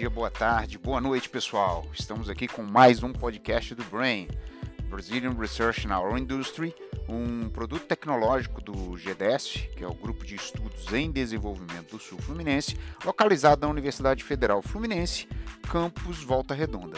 [0.00, 1.84] dia, boa tarde, boa noite, pessoal.
[1.92, 4.28] Estamos aqui com mais um podcast do Brain,
[4.88, 6.74] Brazilian Research in Our Industry,
[7.06, 12.18] um produto tecnológico do GDES, que é o Grupo de Estudos em Desenvolvimento do Sul
[12.18, 15.28] Fluminense, localizado na Universidade Federal Fluminense,
[15.70, 16.96] campus Volta Redonda.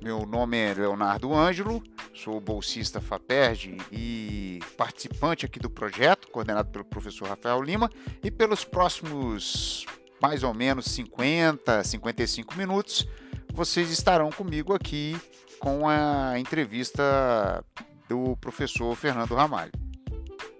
[0.00, 1.82] Meu nome é Leonardo Ângelo,
[2.14, 7.90] sou bolsista FAPERJ e participante aqui do projeto, coordenado pelo professor Rafael Lima,
[8.24, 9.84] e pelos próximos
[10.20, 13.06] mais ou menos 50, 55 minutos,
[13.52, 15.16] vocês estarão comigo aqui
[15.58, 17.64] com a entrevista
[18.08, 19.72] do professor Fernando Ramalho.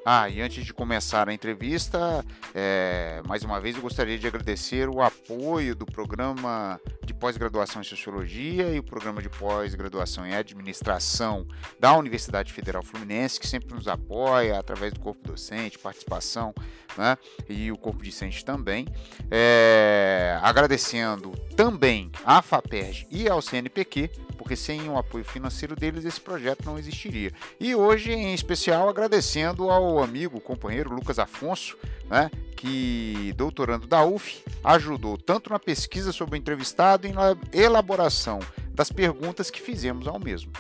[0.05, 4.89] Ah, e antes de começar a entrevista, é, mais uma vez eu gostaria de agradecer
[4.89, 11.47] o apoio do programa de pós-graduação em Sociologia e o programa de pós-graduação em Administração
[11.79, 16.55] da Universidade Federal Fluminense, que sempre nos apoia através do corpo docente, participação,
[16.97, 18.89] né, e o corpo discente também.
[19.31, 24.11] É, agradecendo também à FAPERJ e ao CNPq
[24.41, 27.31] porque sem o apoio financeiro deles esse projeto não existiria.
[27.61, 31.77] E hoje, em especial, agradecendo ao amigo, companheiro Lucas Afonso,
[32.09, 38.39] né, que, doutorando da UF, ajudou tanto na pesquisa sobre o entrevistado e na elaboração
[38.73, 40.51] das perguntas que fizemos ao mesmo.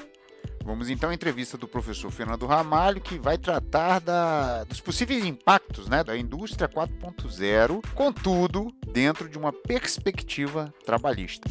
[0.62, 5.88] Vamos então à entrevista do professor Fernando Ramalho, que vai tratar da, dos possíveis impactos
[5.88, 11.48] né, da indústria 4.0, contudo, dentro de uma perspectiva trabalhista.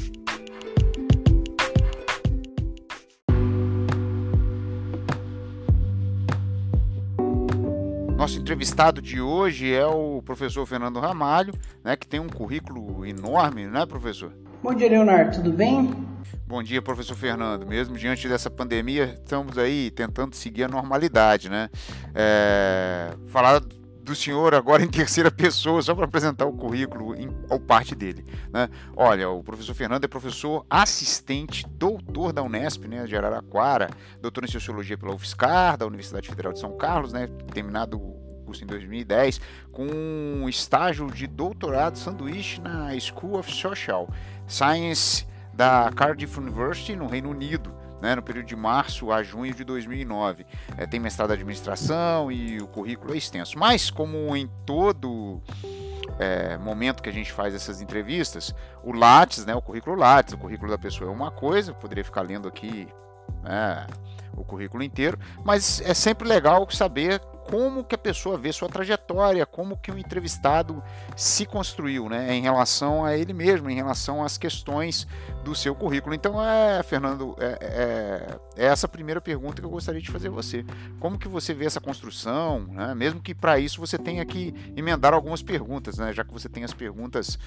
[8.20, 13.66] Nosso entrevistado de hoje é o professor Fernando Ramalho, né, que tem um currículo enorme,
[13.66, 14.34] né, professor?
[14.62, 15.90] Bom dia, Leonardo, tudo bem?
[16.46, 17.66] Bom dia, professor Fernando.
[17.66, 21.70] Mesmo diante dessa pandemia, estamos aí tentando seguir a normalidade, né?
[22.14, 23.62] É, falar
[24.10, 28.26] do senhor agora em terceira pessoa, só para apresentar o currículo em, ao parte dele.
[28.52, 28.68] Né?
[28.96, 33.90] Olha, o professor Fernando é professor assistente, doutor da Unesp, né, de Araraquara,
[34.20, 38.00] doutor em Sociologia pela UFSCar, da Universidade Federal de São Carlos, né, terminado
[38.46, 39.40] curso em 2010,
[39.72, 44.10] com um estágio de doutorado sanduíche na School of Social
[44.48, 49.64] Science da Cardiff University, no Reino Unido né, no período de março a junho de
[49.64, 50.46] 2009.
[50.78, 53.58] É, tem mestrado em administração e o currículo é extenso.
[53.58, 55.42] Mas, como em todo
[56.18, 60.38] é, momento que a gente faz essas entrevistas, o Lattes, né, o currículo Lattes, o
[60.38, 62.88] currículo da pessoa é uma coisa, poderia ficar lendo aqui
[63.44, 63.88] né,
[64.42, 67.20] o currículo inteiro, mas é sempre legal saber
[67.50, 70.84] como que a pessoa vê sua trajetória, como que o entrevistado
[71.16, 75.08] se construiu, né, em relação a ele mesmo, em relação às questões
[75.44, 76.14] do seu currículo.
[76.14, 80.28] Então, é, Fernando, é, é, é essa a primeira pergunta que eu gostaria de fazer
[80.28, 80.64] a você.
[81.00, 85.16] Como que você vê essa construção, né, mesmo que para isso você tenha que emendar
[85.16, 87.40] algumas perguntas, né, já que você tem as perguntas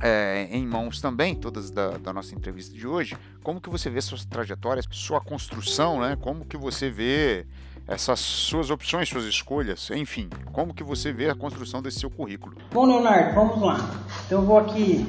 [0.00, 4.00] é, em mãos também, todas da, da, nossa entrevista de hoje, como que você vê
[4.00, 6.16] sua trajetória, sua construção, né?
[6.20, 7.46] Como que você vê
[7.86, 12.56] essas suas opções, suas escolhas, enfim, como que você vê a construção desse seu currículo?
[12.72, 13.90] Bom, Leonardo, vamos lá.
[14.26, 15.06] Então eu vou aqui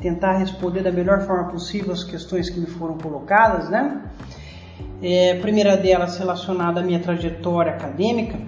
[0.00, 4.10] tentar responder da melhor forma possível as questões que me foram colocadas, né?
[5.02, 8.38] É, a primeira delas relacionada à minha trajetória acadêmica,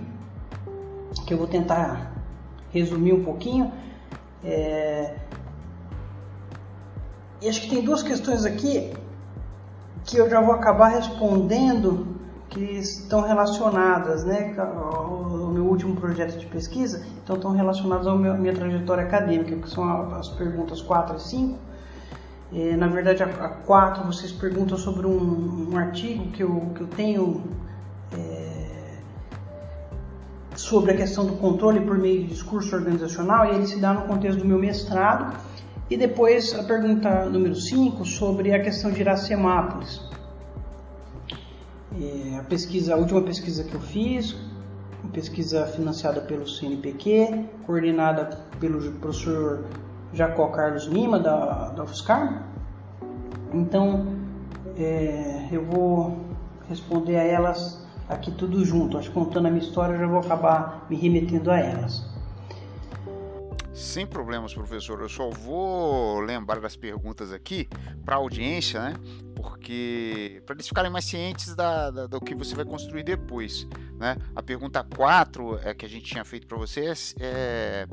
[1.27, 2.13] que eu vou tentar
[2.73, 3.73] resumir um pouquinho.
[4.45, 5.22] É...
[7.43, 8.93] E acho que tem duas questões aqui
[10.05, 12.07] que eu já vou acabar respondendo
[12.49, 18.55] que estão relacionadas, né, ao meu último projeto de pesquisa, então estão relacionadas à minha
[18.55, 21.59] trajetória acadêmica, que são as perguntas 4 e 5.
[22.55, 26.87] É, na verdade, a 4 vocês perguntam sobre um, um artigo que eu, que eu
[26.87, 27.43] tenho
[28.13, 28.99] é,
[30.55, 34.03] sobre a questão do controle por meio de discurso organizacional, e ele se dá no
[34.03, 35.37] contexto do meu mestrado.
[35.93, 40.01] E depois a pergunta número 5 sobre a questão de Iracemápolis.
[42.01, 44.35] É, a pesquisa, a última pesquisa que eu fiz,
[45.05, 49.67] uma pesquisa financiada pelo CNPq, coordenada pelo professor
[50.15, 52.43] Jacó Carlos Lima da, da UFSCar.
[53.53, 54.17] Então,
[54.79, 56.17] é, eu vou
[56.71, 58.97] responder a elas aqui tudo junto.
[58.97, 62.12] Acho que contando a minha história, eu já vou acabar me remetendo a elas.
[63.75, 65.01] Sem problemas, professor.
[65.01, 67.69] Eu só vou lembrar das perguntas aqui
[68.05, 68.95] para a audiência, né?
[69.35, 73.67] Porque para eles ficarem mais cientes da, da, do que você vai construir depois,
[73.99, 74.17] né?
[74.37, 77.87] A pergunta 4 é que a gente tinha feito para vocês é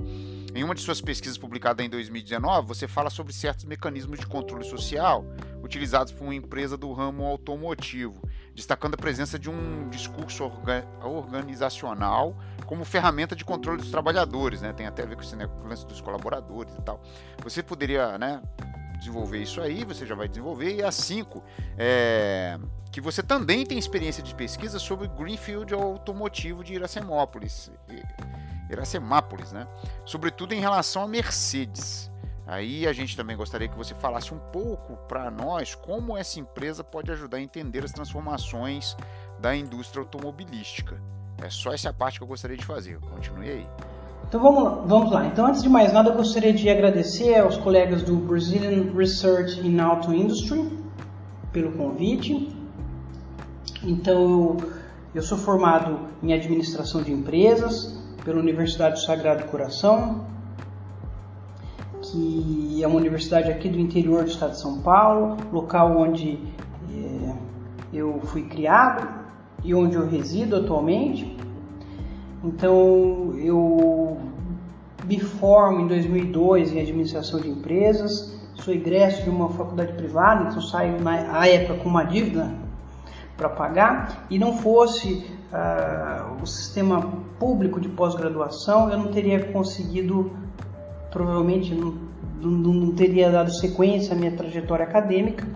[0.53, 4.65] em uma de suas pesquisas publicada em 2019, você fala sobre certos mecanismos de controle
[4.65, 5.23] social
[5.61, 8.19] utilizados por uma empresa do ramo automotivo,
[8.55, 12.35] destacando a presença de um discurso orga organizacional
[12.69, 14.71] como ferramenta de controle dos trabalhadores, né?
[14.71, 17.01] Tem até a ver com esse lance dos colaboradores e tal.
[17.43, 18.43] Você poderia, né,
[18.99, 20.75] desenvolver isso aí, você já vai desenvolver.
[20.75, 21.43] E a 5,
[21.79, 22.59] é,
[22.91, 27.71] que você também tem experiência de pesquisa sobre Greenfield automotivo de Iracemópolis.
[28.69, 29.67] Iracemápolis, né?
[30.05, 32.11] Sobretudo em relação a Mercedes.
[32.45, 36.83] Aí a gente também gostaria que você falasse um pouco para nós como essa empresa
[36.83, 38.95] pode ajudar a entender as transformações
[39.39, 41.01] da indústria automobilística.
[41.41, 42.99] É só essa parte que eu gostaria de fazer.
[42.99, 43.67] Continue aí.
[44.27, 45.25] Então vamos lá, vamos lá.
[45.25, 49.79] Então antes de mais nada eu gostaria de agradecer aos colegas do Brazilian Research in
[49.79, 50.71] Auto Industry
[51.51, 52.55] pelo convite.
[53.83, 54.57] Então
[55.15, 60.25] eu, sou formado em administração de empresas pela Universidade do Sagrado Coração,
[62.03, 66.37] que é uma universidade aqui do interior do estado de São Paulo, local onde
[66.91, 67.33] é,
[67.91, 69.18] eu fui criado
[69.63, 71.37] e onde eu resido atualmente.
[72.43, 74.17] Então eu
[75.05, 80.61] me formo em 2002 em administração de empresas, sou egresso de uma faculdade privada, então
[80.61, 82.53] saio na época com uma dívida
[83.35, 87.01] para pagar e não fosse uh, o sistema
[87.39, 90.31] público de pós-graduação, eu não teria conseguido,
[91.09, 91.95] provavelmente não,
[92.41, 95.47] não, não teria dado sequência à minha trajetória acadêmica.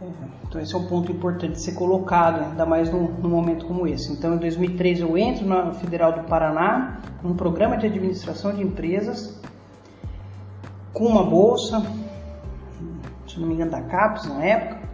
[0.00, 3.66] É, então esse é um ponto importante de ser colocado, ainda mais num, num, momento
[3.66, 4.12] como esse.
[4.12, 9.36] Então em 2003 eu entro na Federal do Paraná, num programa de administração de empresas,
[10.92, 11.84] com uma bolsa,
[13.26, 14.88] se não me engano da CAPES na época,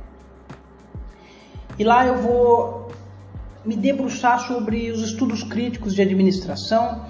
[1.78, 2.90] e lá eu vou
[3.62, 7.04] me debruçar sobre os estudos críticos de administração,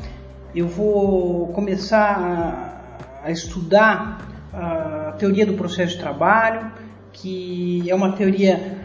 [0.52, 2.74] eu vou começar
[3.22, 6.79] a, estudar a teoria do processo de trabalho,
[7.20, 8.78] que é uma teoria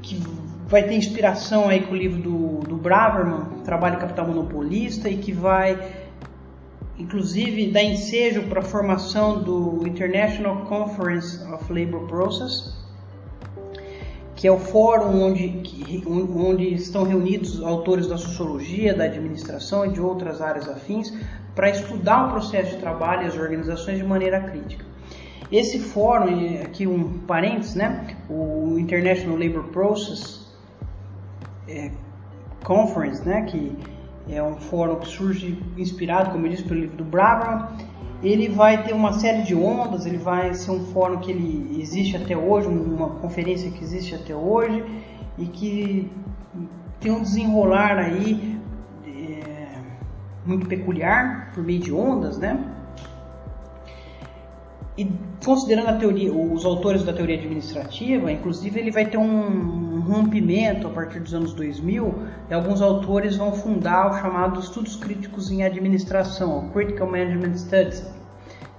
[0.00, 0.20] que
[0.66, 5.32] vai ter inspiração aí com o livro do, do Braverman, Trabalho Capital Monopolista, e que
[5.32, 5.78] vai
[6.98, 12.74] inclusive dar ensejo para a formação do International Conference of Labor Process,
[14.36, 15.62] que é o fórum onde,
[16.06, 21.12] onde estão reunidos autores da sociologia, da administração e de outras áreas afins
[21.54, 24.91] para estudar o processo de trabalho e as organizações de maneira crítica.
[25.50, 30.50] Esse fórum, aqui um parênteses, né, o International Labor Process
[31.68, 31.90] é,
[32.64, 33.76] Conference, né, que
[34.28, 37.66] é um fórum que surge inspirado, como eu disse, pelo livro do Braverman,
[38.22, 42.16] ele vai ter uma série de ondas, ele vai ser um fórum que ele existe
[42.16, 44.84] até hoje, uma conferência que existe até hoje
[45.36, 46.10] e que
[47.00, 48.60] tem um desenrolar aí
[49.04, 49.76] é,
[50.46, 52.64] muito peculiar por meio de ondas, né?
[54.96, 55.10] E
[55.42, 60.90] considerando a teoria, os autores da teoria administrativa, inclusive ele vai ter um rompimento a
[60.90, 62.14] partir dos anos 2000
[62.50, 68.06] e alguns autores vão fundar o chamado Estudos Críticos em Administração, o Critical Management Studies,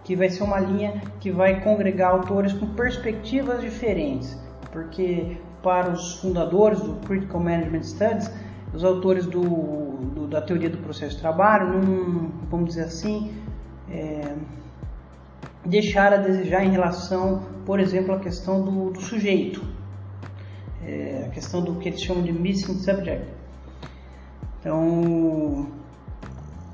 [0.04, 4.38] que vai ser uma linha que vai congregar autores com perspectivas diferentes,
[4.71, 8.31] porque para os fundadores do Critical Management Studies,
[8.71, 9.42] os autores do,
[10.13, 13.31] do da teoria do processo de trabalho, não, vamos dizer assim,
[13.89, 14.36] é,
[15.65, 19.63] deixar a desejar em relação, por exemplo, à questão do, do sujeito,
[20.86, 23.25] é, a questão do que eles chamam de missing subject.
[24.60, 25.68] Então,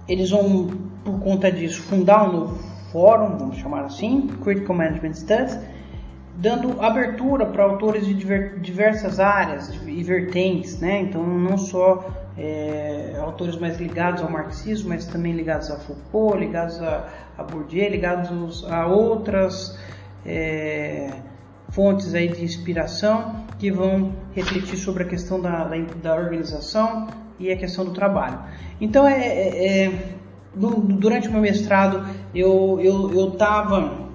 [0.08, 0.68] eles vão,
[1.04, 2.58] por conta disso, fundar um novo
[2.92, 5.60] fórum, vamos chamar assim, Critical Management Studies,
[6.36, 11.02] dando abertura para autores de diversas áreas e vertentes, né?
[11.02, 16.82] Então, não só é, autores mais ligados ao marxismo, mas também ligados a Foucault, ligados
[16.82, 19.78] a, a Bourdieu, ligados a outras
[20.26, 21.12] é,
[21.70, 27.52] fontes aí de inspiração que vão refletir sobre a questão da, da, da organização e
[27.52, 28.40] a questão do trabalho.
[28.80, 30.10] Então, é, é, é
[30.56, 32.80] durante o meu mestrado, eu
[33.32, 34.09] estava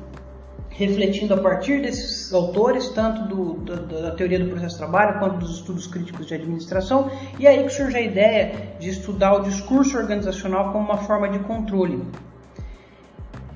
[0.75, 5.39] refletindo a partir desses autores, tanto do, da, da, teoria do processo de trabalho quanto
[5.39, 9.97] dos estudos críticos de administração, e aí que surge a ideia de estudar o discurso
[9.97, 12.03] organizacional como uma forma de controle.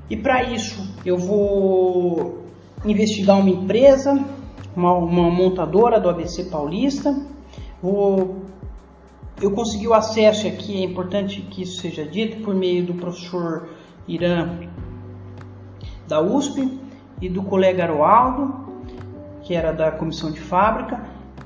[0.08, 2.44] E para isso eu vou
[2.84, 4.25] investigar uma empresa,
[4.76, 7.14] uma, uma montadora do ABC Paulista,
[7.82, 8.46] vou
[9.40, 13.68] eu consegui o acesso aqui, é importante que isso seja dito, por meio do professor
[14.08, 14.58] Irã
[16.08, 16.88] da USP
[17.20, 18.68] e do colega Aroaldo,
[19.42, 21.00] que era da comissão de fábrica.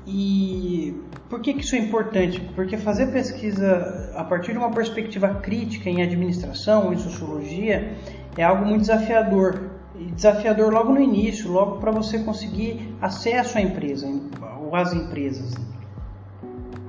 [0.05, 0.95] E
[1.29, 2.41] por que, que isso é importante?
[2.55, 7.93] Porque fazer pesquisa a partir de uma perspectiva crítica em administração em sociologia
[8.37, 9.71] é algo muito desafiador.
[10.15, 14.07] Desafiador logo no início, logo para você conseguir acesso à empresa
[14.59, 15.53] ou às empresas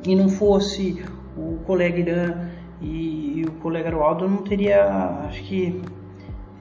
[0.06, 1.02] e não fosse
[1.36, 2.48] o colega Irã
[2.80, 4.84] e, o colega Arualdo, eu não teria,
[5.26, 5.80] acho que,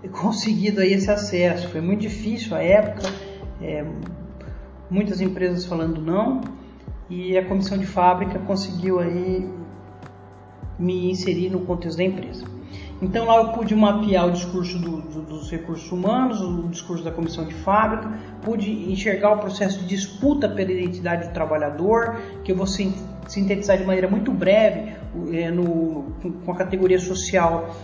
[0.10, 1.70] conseguido aí esse acesso.
[1.70, 3.10] Foi muito difícil a época,
[3.62, 3.86] é,
[4.90, 6.42] muitas empresas falando não,
[7.10, 9.48] e a comissão de fábrica conseguiu aí
[10.78, 12.46] me inserir no contexto da empresa.
[13.02, 17.12] Então lá eu pude mapear o discurso do, do, dos recursos humanos, o discurso da
[17.12, 22.56] comissão de fábrica, pude enxergar o processo de disputa pela identidade do trabalhador, que eu
[22.56, 24.94] vou sintetizar de maneira muito breve
[25.32, 26.14] é, no,
[26.46, 27.76] com a categoria social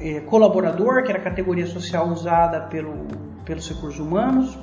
[0.00, 3.06] é, colaborador, que era a categoria social usada pelo,
[3.44, 4.58] pelos recursos humanos,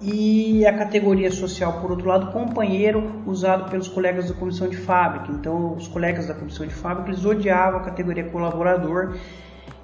[0.00, 5.32] e a categoria social, por outro lado, companheiro, usado pelos colegas da comissão de fábrica.
[5.32, 9.16] Então, os colegas da comissão de fábrica eles odiavam a categoria colaborador,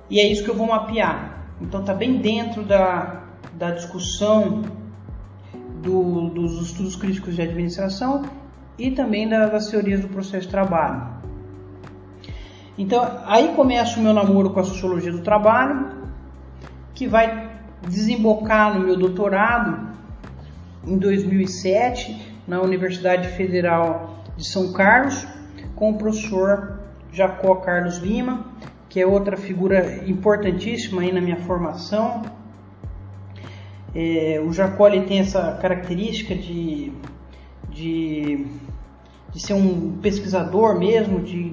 [0.09, 1.47] e é isso que eu vou mapear.
[1.61, 3.23] Então, está bem dentro da,
[3.55, 4.63] da discussão
[5.83, 8.23] do, dos estudos críticos de administração
[8.79, 11.15] e também da, das teorias do processo de trabalho.
[12.77, 15.91] Então, aí começa o meu namoro com a sociologia do trabalho,
[16.95, 17.51] que vai
[17.83, 19.95] desembocar no meu doutorado
[20.87, 25.27] em 2007 na Universidade Federal de São Carlos
[25.75, 26.81] com o professor
[27.13, 28.45] Jacó Carlos Lima,
[28.89, 32.23] que é outra figura importantíssima aí na minha formação.
[33.95, 36.93] É, o Jacó ele tem essa característica de,
[37.71, 38.47] de,
[39.35, 41.51] de ser um pesquisador mesmo, de,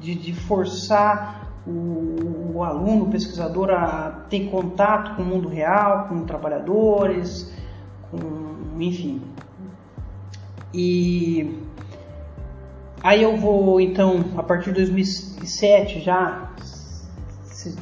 [0.00, 6.08] de, de forçar o, o, aluno, o pesquisador a ter contato com o mundo real,
[6.08, 7.52] com trabalhadores,
[8.10, 9.20] com enfim.
[10.72, 11.58] E
[13.02, 16.50] aí eu vou então, a partir de 2007 já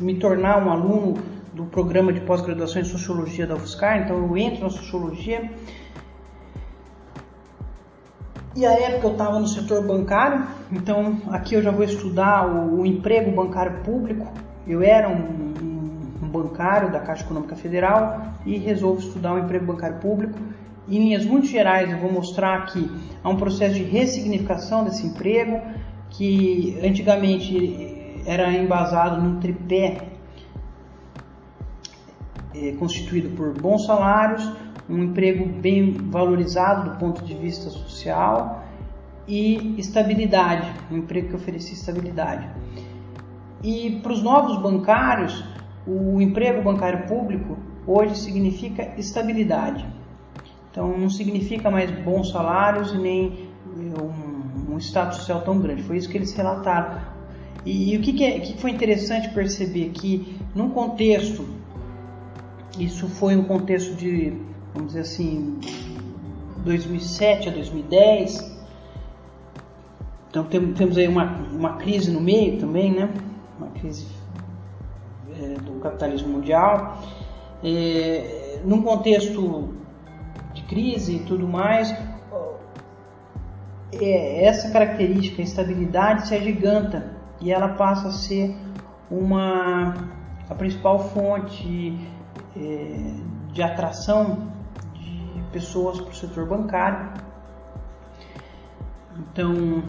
[0.00, 1.15] me tornar um aluno
[1.53, 5.50] do programa de pós-graduação em Sociologia da UFSCar, então eu entro na Sociologia.
[8.57, 12.81] E a época eu estava no setor bancário, então aqui eu já vou estudar o,
[12.81, 14.27] o emprego bancário público.
[14.67, 15.55] Eu era um,
[16.23, 20.39] um, bancário da Caixa Econômica Federal e resolvo estudar o emprego bancário público
[20.89, 22.89] em linhas muito gerais, eu vou mostrar que
[23.23, 25.61] há um processo de ressignificação desse emprego,
[26.11, 29.99] que antigamente era embasado num tripé
[32.55, 34.49] é, constituído por bons salários,
[34.88, 38.64] um emprego bem valorizado do ponto de vista social
[39.26, 42.49] e estabilidade, um emprego que oferecia estabilidade.
[43.62, 45.45] E para os novos bancários,
[45.87, 49.87] o emprego bancário público hoje significa estabilidade.
[50.71, 55.83] Então não significa mais bons salários e nem um, um status social tão grande.
[55.83, 57.00] Foi isso que eles relataram.
[57.64, 61.45] E, e o que, que, é, que foi interessante perceber que num contexto,
[62.78, 64.35] isso foi um contexto de,
[64.76, 65.59] vamos dizer assim,
[66.59, 68.56] 2007 a 2010.
[70.28, 73.11] Então temos aí uma, uma crise no meio também, né?
[73.59, 74.06] Uma crise
[75.35, 76.99] é, do capitalismo mundial.
[77.64, 79.75] É, num contexto
[80.52, 81.90] de crise e tudo mais,
[83.95, 88.54] é, essa característica, estabilidade, se agiganta e ela passa a ser
[89.11, 89.95] uma
[90.50, 91.99] a principal fonte
[92.54, 93.14] é,
[93.52, 94.56] de atração
[95.57, 97.09] pessoas para o setor bancário.
[99.19, 99.83] Então,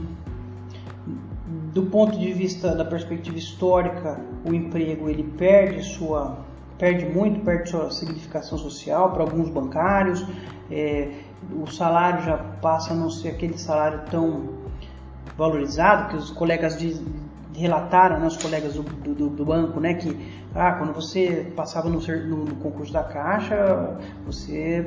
[1.74, 6.46] do ponto de vista da perspectiva histórica, o emprego ele perde sua
[6.78, 10.24] perde muito, perde sua significação social para alguns bancários,
[10.70, 11.12] é,
[11.52, 14.50] o salário já passa a não ser aquele salário tão
[15.36, 16.78] valorizado, que os colegas
[17.56, 20.16] relataram, né, os colegas do, do, do, banco, né, que
[20.54, 24.86] ah, quando você passava no, no, concurso da Caixa, você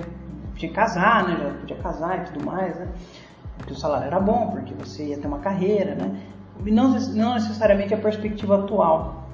[0.61, 2.89] que casar, né, já podia casar e tudo mais, né,
[3.57, 6.21] porque o salário era bom, porque você ia ter uma carreira, né,
[6.65, 9.29] e não, não necessariamente a perspectiva atual,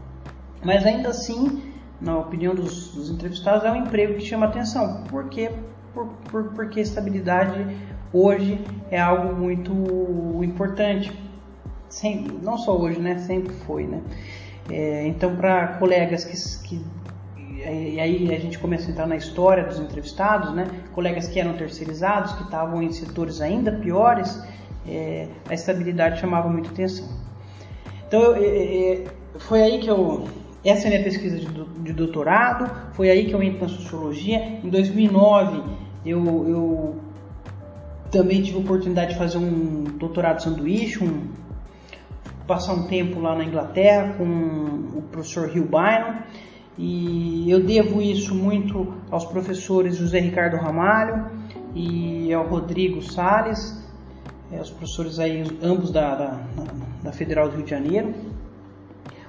[0.64, 5.50] mas ainda assim, na opinião dos, dos entrevistados, é um emprego que chama atenção, porque
[5.94, 7.66] por, por, porque estabilidade
[8.12, 9.72] hoje é algo muito
[10.42, 11.12] importante.
[11.88, 13.18] Sem, não só hoje, né?
[13.18, 14.02] Sempre foi, né?
[14.68, 16.84] É, então, para colegas que, que
[17.72, 20.66] e aí a gente começa a entrar na história dos entrevistados, né?
[20.92, 24.40] Colegas que eram terceirizados, que estavam em setores ainda piores,
[24.86, 27.08] é, a estabilidade chamava muito atenção.
[28.06, 29.04] Então, eu, é,
[29.38, 30.24] foi aí que eu
[30.64, 34.58] essa é a minha pesquisa de, de doutorado, foi aí que eu entrei na sociologia.
[34.64, 35.62] Em 2009
[36.04, 36.96] eu, eu
[38.10, 41.28] também tive a oportunidade de fazer um doutorado sanduíche, um,
[42.48, 46.16] passar um tempo lá na Inglaterra com o professor Hugh Bynum
[46.78, 51.26] e eu devo isso muito aos professores José Ricardo Ramalho
[51.74, 53.82] e ao Rodrigo Sales,
[54.52, 56.40] é, os professores aí ambos da, da,
[57.02, 58.14] da Federal do Rio de Janeiro.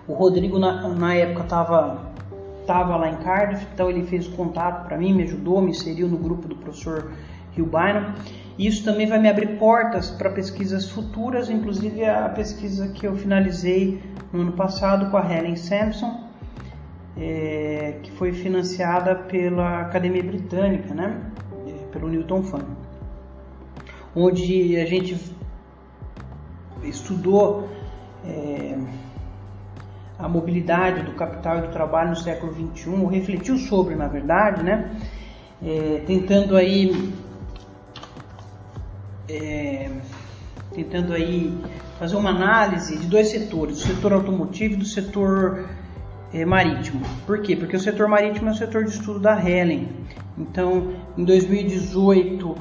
[0.08, 2.08] O Rodrigo na, na época estava
[2.66, 6.10] tava lá em Cardiff, então ele fez o contato para mim, me ajudou, me inseriu
[6.10, 7.14] no grupo do professor
[7.54, 8.14] Rio Bynum.
[8.60, 14.04] Isso também vai me abrir portas para pesquisas futuras, inclusive a pesquisa que eu finalizei
[14.34, 16.27] no ano passado com a Helen Sampson,
[17.20, 21.20] é, que foi financiada pela Academia Britânica, né,
[21.68, 22.66] é, pelo Newton Fund,
[24.16, 25.36] onde a gente
[26.84, 27.68] estudou
[28.26, 28.78] é,
[30.20, 34.92] a mobilidade do capital e do trabalho no século XXI, refletiu sobre, na verdade, né,
[36.06, 37.14] tentando aí
[40.74, 41.58] tentando aí
[41.98, 45.68] fazer uma análise de dois setores, do setor automotivo e do setor
[46.46, 47.02] marítimo.
[47.26, 47.56] Por quê?
[47.56, 49.90] Porque o setor marítimo é o setor de estudo da Helen.
[50.38, 52.56] Então, em 2018,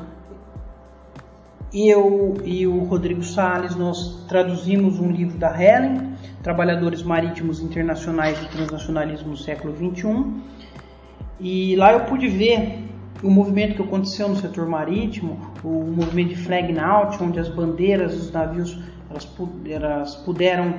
[1.75, 8.49] eu e o Rodrigo Sales nós traduzimos um livro da Helen, Trabalhadores Marítimos Internacionais e
[8.49, 10.25] Transnacionalismo no Século XXI.
[11.38, 12.78] E lá eu pude ver
[13.23, 18.14] o movimento que aconteceu no setor marítimo, o movimento de flag out, onde as bandeiras
[18.14, 18.78] dos navios
[19.11, 20.75] elas puderam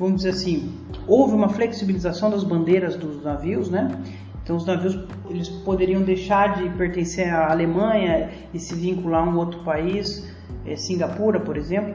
[0.00, 0.72] vamos dizer assim,
[1.06, 4.02] houve uma flexibilização das bandeiras dos navios, né?
[4.42, 9.36] Então os navios eles poderiam deixar de pertencer à Alemanha e se vincular a um
[9.36, 10.26] outro país,
[10.64, 11.94] é, Singapura, por exemplo,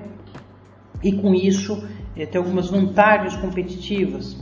[1.03, 1.83] e com isso
[2.15, 4.38] é, ter algumas vantagens competitivas.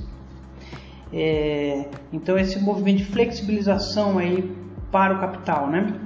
[1.14, 4.54] É, então esse movimento de flexibilização aí
[4.92, 6.02] para o capital, né?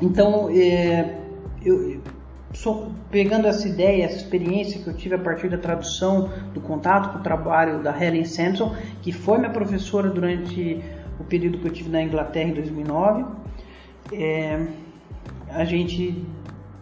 [0.00, 1.20] Então é,
[3.10, 7.18] pegando essa ideia, essa experiência que eu tive a partir da tradução, do contato com
[7.18, 10.82] o trabalho da Helen Sampson, que foi minha professora durante
[11.18, 13.24] o período que eu tive na Inglaterra em 2009,
[14.12, 14.66] é,
[15.48, 16.24] a gente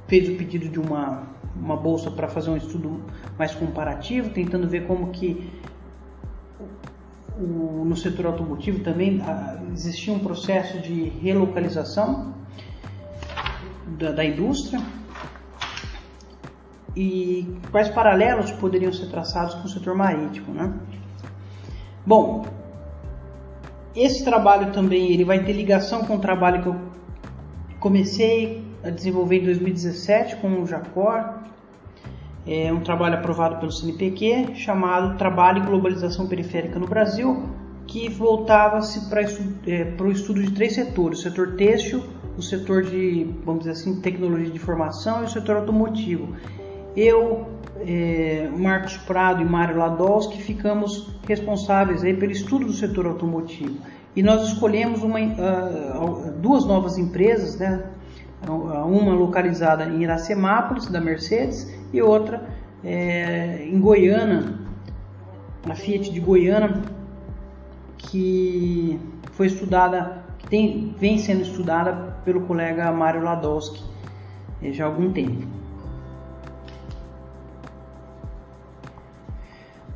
[0.06, 1.22] fez o pedido de uma,
[1.56, 3.02] uma bolsa para fazer um estudo
[3.38, 5.50] mais comparativo, tentando ver como que
[7.38, 12.34] o, no setor automotivo também a, existia um processo de relocalização
[13.98, 14.80] da, da indústria
[16.96, 20.72] e quais paralelos poderiam ser traçados com o setor marítimo, né?
[22.06, 22.44] Bom,
[23.94, 26.76] esse trabalho também ele vai ter ligação com o trabalho que eu
[27.80, 31.44] comecei a desenvolver em 2017 com o Jacor,
[32.46, 37.48] é um trabalho aprovado pelo CNPq chamado Trabalho e Globalização Periférica no Brasil,
[37.86, 42.04] que voltava-se para é, o estudo de três setores: o setor têxtil,
[42.36, 46.34] o setor de, vamos dizer assim, tecnologia de informação e o setor automotivo.
[46.96, 47.46] Eu,
[47.80, 53.78] é, Marcos Prado e Mário Ladowski ficamos responsáveis aí pelo estudo do setor automotivo.
[54.14, 57.82] E nós escolhemos uma, uh, duas novas empresas, né?
[58.46, 62.46] uma localizada em Iracemápolis, da Mercedes, e outra
[62.84, 64.54] é, em Goiânia,
[65.66, 66.82] na Fiat de Goiânia,
[67.96, 69.00] que
[69.32, 73.82] foi estudada, que tem, vem sendo estudada pelo colega Mário Ladowski
[74.62, 75.53] é, já há algum tempo.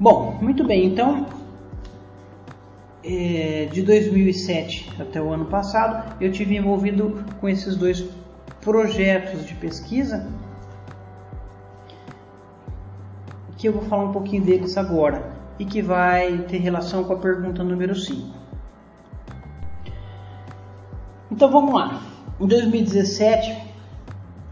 [0.00, 1.26] Bom, muito bem, então
[3.02, 8.04] é, de 2007 até o ano passado eu tive envolvido com esses dois
[8.60, 10.30] projetos de pesquisa
[13.56, 17.16] que eu vou falar um pouquinho deles agora e que vai ter relação com a
[17.16, 18.38] pergunta número 5.
[21.28, 22.00] Então vamos lá.
[22.40, 23.64] Em 2017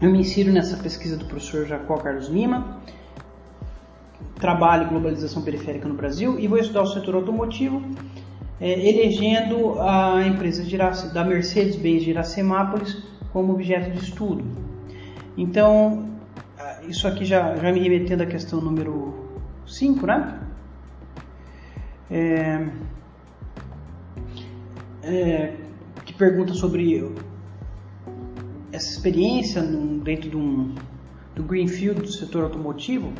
[0.01, 2.81] eu me insiro nessa pesquisa do professor Jacó Carlos Lima
[4.39, 7.81] trabalho e globalização periférica no Brasil e vou estudar o setor automotivo,
[8.59, 10.63] é, elegendo a empresa
[11.13, 14.43] da Mercedes-Benz de Iracemápolis como objeto de estudo.
[15.37, 16.07] Então,
[16.87, 19.13] isso aqui já, já me remetendo à questão número
[19.65, 20.39] 5, né?
[22.09, 22.67] É,
[25.03, 25.53] é,
[26.05, 27.11] que pergunta sobre
[28.71, 30.73] essa experiência dentro de um,
[31.35, 33.11] do Greenfield do setor automotivo.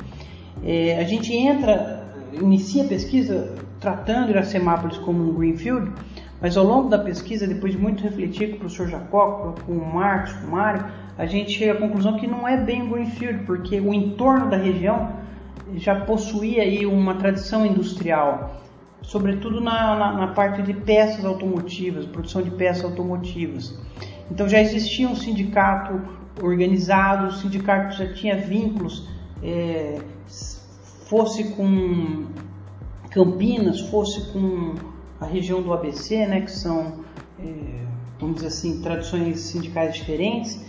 [0.63, 5.91] É, a gente entra, inicia a pesquisa tratando Iracemápolis como um greenfield,
[6.41, 9.93] mas ao longo da pesquisa, depois de muito refletir com o professor Jacó, com o
[9.93, 10.85] Marcos, com o Mário,
[11.17, 14.57] a gente chega à conclusão que não é bem um greenfield, porque o entorno da
[14.57, 15.13] região
[15.75, 18.61] já possuía aí uma tradição industrial,
[19.01, 23.77] sobretudo na, na, na parte de peças automotivas, produção de peças automotivas.
[24.29, 25.99] Então já existia um sindicato
[26.41, 29.09] organizado, o sindicato já tinha vínculos
[29.41, 29.99] é,
[31.09, 32.25] fosse com
[33.09, 34.75] Campinas, fosse com
[35.19, 36.99] a região do ABC, né, que são,
[37.39, 37.45] é,
[38.19, 40.63] vamos dizer assim, tradições sindicais diferentes.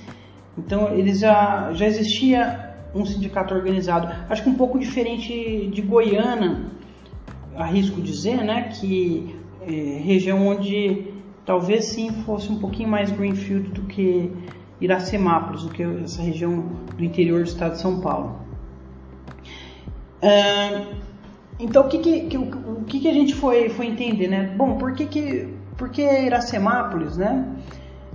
[0.56, 6.66] Então, eles já, já existia um sindicato organizado, acho que um pouco diferente de Goiânia,
[7.54, 11.12] arrisco dizer, né, que é, região onde
[11.44, 14.32] talvez sim fosse um pouquinho mais greenfield do que
[14.80, 16.64] Iracemápolis, do que essa região
[16.96, 18.47] do interior do estado de São Paulo.
[21.60, 24.54] Então, o que, que, que, o que, que a gente foi, foi entender, né?
[24.56, 27.44] Bom, por que, que, por que Iracemápolis, né?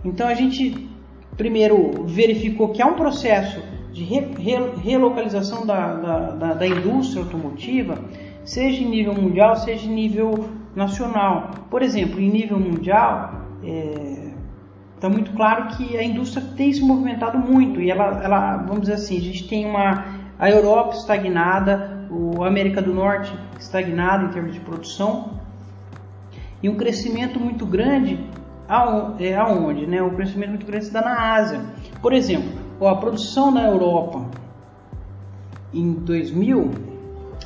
[0.03, 0.89] Então, a gente
[1.35, 3.61] primeiro verificou que há um processo
[3.91, 7.97] de re, re, relocalização da, da, da, da indústria automotiva,
[8.43, 11.51] seja em nível mundial, seja em nível nacional.
[11.69, 13.41] Por exemplo, em nível mundial,
[14.95, 18.81] está é, muito claro que a indústria tem se movimentado muito e ela, ela, vamos
[18.81, 21.92] dizer assim, a gente tem uma a Europa estagnada,
[22.41, 25.31] a América do Norte estagnada em termos de produção
[26.61, 28.19] e um crescimento muito grande
[29.19, 30.01] é, aonde, né?
[30.01, 31.59] O crescimento muito grande se dá na Ásia.
[32.01, 32.49] Por exemplo,
[32.87, 34.25] a produção na Europa
[35.73, 36.71] em 2000,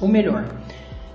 [0.02, 0.46] ou melhor,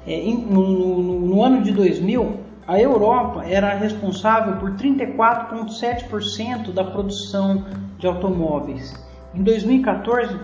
[0.07, 7.65] é, no, no, ano de 2000, a Europa era responsável por 34,7% da produção
[7.99, 8.95] de automóveis.
[9.35, 10.39] Em 2014,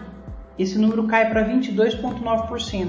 [0.59, 2.89] esse número cai para 22,9%.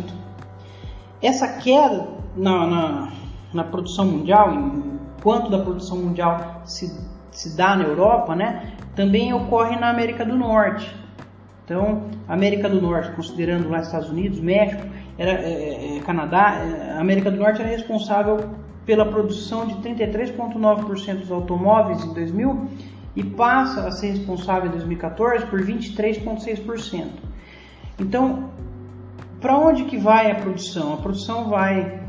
[1.22, 3.12] Essa queda na, na,
[3.54, 4.54] na, produção mundial,
[5.18, 6.98] enquanto da produção mundial se,
[7.32, 10.96] se dá na Europa, né, também ocorre na América do Norte.
[11.66, 14.82] Então, América do Norte, considerando lá Estados Unidos, México,
[15.18, 18.50] era, é, é, é Canadá, é, América do Norte era responsável
[18.86, 22.68] pela produção de 33,9% dos automóveis em 2000
[23.16, 27.08] e passa a ser responsável em 2014 por 23,6%.
[28.00, 28.50] Então,
[29.42, 30.94] para onde que vai a produção?
[30.94, 32.02] A produção vai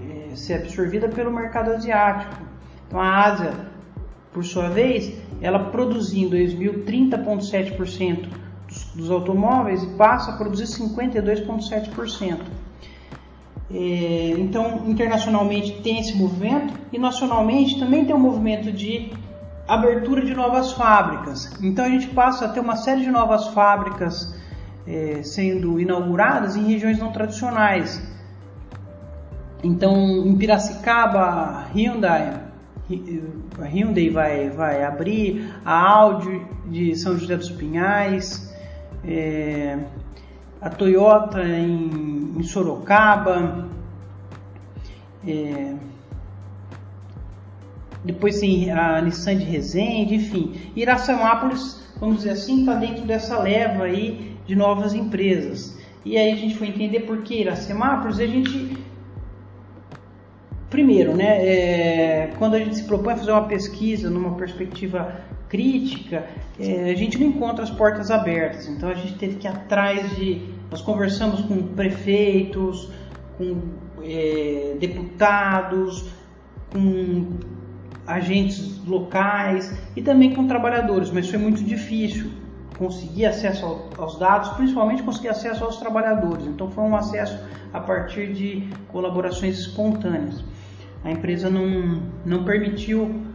[0.00, 2.42] é, ser absorvida pelo mercado asiático.
[2.86, 3.52] Então, a Ásia,
[4.32, 8.28] por sua vez, ela produziu em 2000 30,7%
[8.94, 12.38] dos automóveis e passa a produzir 52,7%.
[13.70, 19.12] É, então, internacionalmente tem esse movimento e nacionalmente também tem um movimento de
[19.66, 21.50] abertura de novas fábricas.
[21.62, 24.34] Então, a gente passa a ter uma série de novas fábricas
[24.86, 28.02] é, sendo inauguradas em regiões não tradicionais.
[29.62, 32.40] Então, em Piracicaba, Hyundai,
[33.60, 38.52] a Hyundai vai, vai abrir, a Audi de São José dos Pinhais,
[39.04, 39.78] é,
[40.60, 43.68] a Toyota em, em Sorocaba,
[45.26, 45.74] é,
[48.04, 50.72] depois tem a Nissan de Resende, enfim.
[50.74, 55.78] Iracemápolis, vamos dizer assim, está dentro dessa leva aí de novas empresas.
[56.04, 58.76] E aí a gente foi entender por que Iracemápolis, a gente
[60.68, 66.26] primeiro, né, é, quando a gente se propõe a fazer uma pesquisa numa perspectiva crítica,
[66.58, 68.66] é, a gente não encontra as portas abertas.
[68.66, 70.42] Então a gente teve que ir atrás de.
[70.72, 72.90] Nós conversamos com prefeitos,
[73.38, 73.60] com
[74.02, 76.10] é, deputados,
[76.72, 77.51] com
[78.06, 82.30] agentes locais e também com trabalhadores, mas foi muito difícil
[82.76, 86.46] conseguir acesso aos dados, principalmente conseguir acesso aos trabalhadores.
[86.46, 87.38] Então foi um acesso
[87.72, 90.44] a partir de colaborações espontâneas.
[91.04, 93.32] A empresa não, não permitiu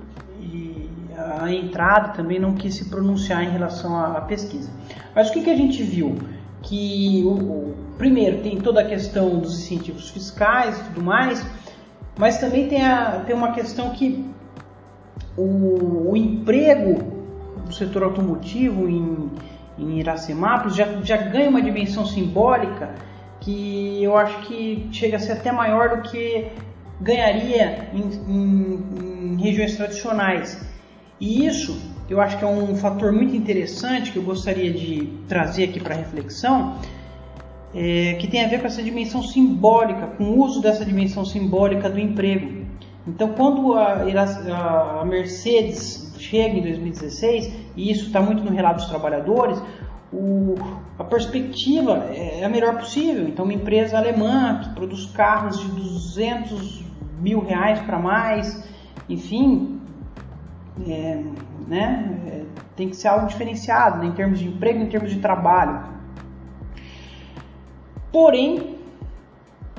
[1.41, 4.69] a entrada também não quis se pronunciar em relação à, pesquisa.
[5.15, 6.15] Mas o que, que a gente viu?
[6.61, 11.45] Que, o, o, primeiro, tem toda a questão dos incentivos fiscais e tudo mais,
[12.17, 14.25] mas também tem, a, tem uma questão que
[15.37, 17.15] o, o emprego
[17.65, 19.29] do setor automotivo em,
[19.77, 22.95] em Iracemápolis já, já ganha uma dimensão simbólica
[23.39, 26.47] que eu acho que chega a ser até maior do que
[26.99, 30.59] ganharia em, em, em regiões tradicionais.
[31.19, 31.77] E isso
[32.09, 35.95] eu acho que é um fator muito interessante que eu gostaria de trazer aqui para
[35.95, 36.79] reflexão,
[37.75, 41.89] é, que tem a ver com essa dimensão simbólica, com o uso dessa dimensão simbólica
[41.89, 42.65] do emprego.
[43.07, 48.89] Então, quando a, a Mercedes chega em 2016, e isso está muito no relato dos
[48.89, 49.61] trabalhadores,
[50.11, 50.55] o,
[50.99, 53.27] a perspectiva é a melhor possível.
[53.27, 56.83] Então, uma empresa alemã que produz carros de 200
[57.19, 58.67] mil reais para mais,
[59.07, 59.81] enfim,
[60.87, 61.23] é,
[61.67, 62.43] né, é,
[62.75, 65.83] tem que ser algo diferenciado né, em termos de emprego, em termos de trabalho.
[68.11, 68.76] Porém,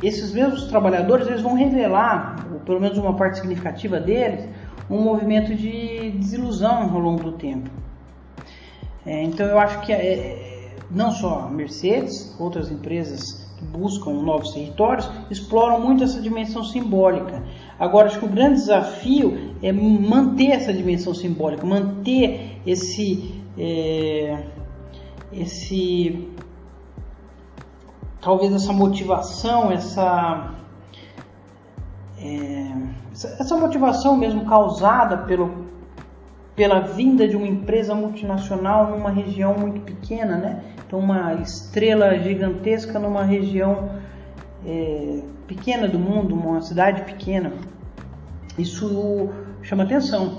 [0.03, 4.49] esses mesmos trabalhadores eles vão revelar, ou pelo menos uma parte significativa deles,
[4.91, 7.71] um movimento de desilusão ao longo do tempo.
[9.05, 14.53] É, então eu acho que é, não só a Mercedes, outras empresas que buscam novos
[14.53, 17.43] territórios, exploram muito essa dimensão simbólica.
[17.79, 24.45] Agora, acho que o grande desafio é manter essa dimensão simbólica, manter esse, é,
[25.33, 26.29] esse
[28.21, 30.55] talvez essa motivação, essa
[32.21, 32.73] é,
[33.13, 35.67] essa motivação mesmo causada pelo,
[36.55, 40.63] pela vinda de uma empresa multinacional numa região muito pequena, né?
[40.87, 43.91] Então uma estrela gigantesca numa região
[44.67, 47.53] é, pequena do mundo, uma cidade pequena,
[48.59, 49.31] isso
[49.63, 50.39] chama atenção.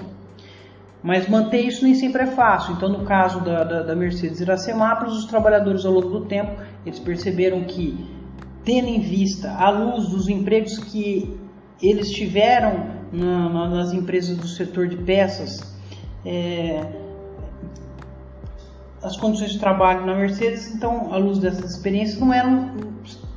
[1.01, 2.73] Mas manter isso nem sempre é fácil.
[2.73, 6.99] Então, no caso da, da, da Mercedes Iracemápolis, os trabalhadores ao longo do tempo eles
[6.99, 8.05] perceberam que,
[8.63, 11.37] tendo em vista a luz dos empregos que
[11.81, 15.75] eles tiveram na, na, nas empresas do setor de peças,
[16.25, 16.85] é,
[19.01, 22.71] as condições de trabalho na Mercedes, então, à luz dessas experiências, não eram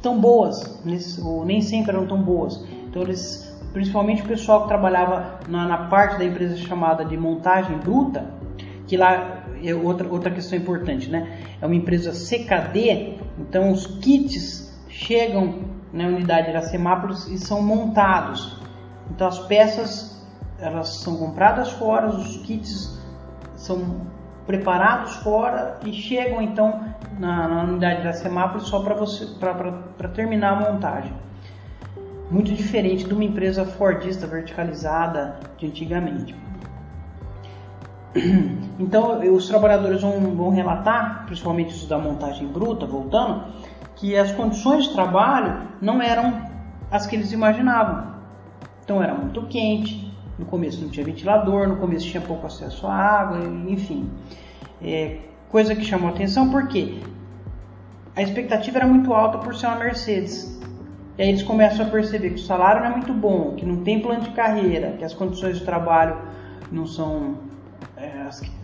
[0.03, 0.81] tão boas,
[1.23, 2.65] ou nem sempre eram tão boas.
[2.89, 7.79] Então, eles principalmente o pessoal que trabalhava na, na, parte da empresa chamada de montagem
[7.79, 8.27] bruta,
[8.87, 11.39] que lá é outra, outra questão importante, né?
[11.61, 15.61] É uma empresa CKD, então os kits chegam
[15.93, 18.61] na unidade da semáforos e são montados.
[19.11, 20.23] Então as peças
[20.59, 23.01] elas são compradas fora, os kits
[23.57, 24.07] são
[24.47, 26.85] preparados fora e chegam então
[27.19, 31.13] na, na unidade da semáforos só para você para terminar a montagem
[32.33, 36.35] muito diferente de uma empresa fordista verticalizada de antigamente.
[38.79, 43.45] Então, os trabalhadores vão, vão relatar, principalmente os da montagem bruta, voltando,
[43.95, 46.43] que as condições de trabalho não eram
[46.91, 48.13] as que eles imaginavam.
[48.83, 52.95] Então, era muito quente, no começo não tinha ventilador, no começo tinha pouco acesso à
[52.95, 54.11] água, enfim.
[54.83, 56.99] É, coisa que chamou atenção porque
[58.17, 60.61] a expectativa era muito alta por ser uma Mercedes.
[61.17, 63.85] E aí eles começam a perceber que o salário não é muito bom, que não
[63.85, 66.17] tem plano de carreira, que as condições de trabalho
[66.71, 67.52] não são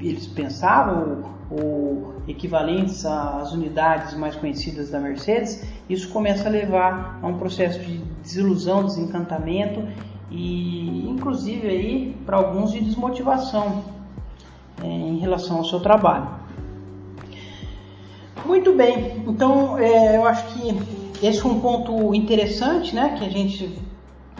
[0.01, 5.65] eles pensavam ou, equivalentes às unidades mais conhecidas da Mercedes.
[5.89, 9.83] Isso começa a levar a um processo de desilusão, desencantamento
[10.31, 13.85] e inclusive aí para alguns de desmotivação
[14.83, 16.29] é, em relação ao seu trabalho.
[18.45, 23.29] Muito bem, então é, eu acho que esse foi um ponto interessante, né, que a
[23.29, 23.79] gente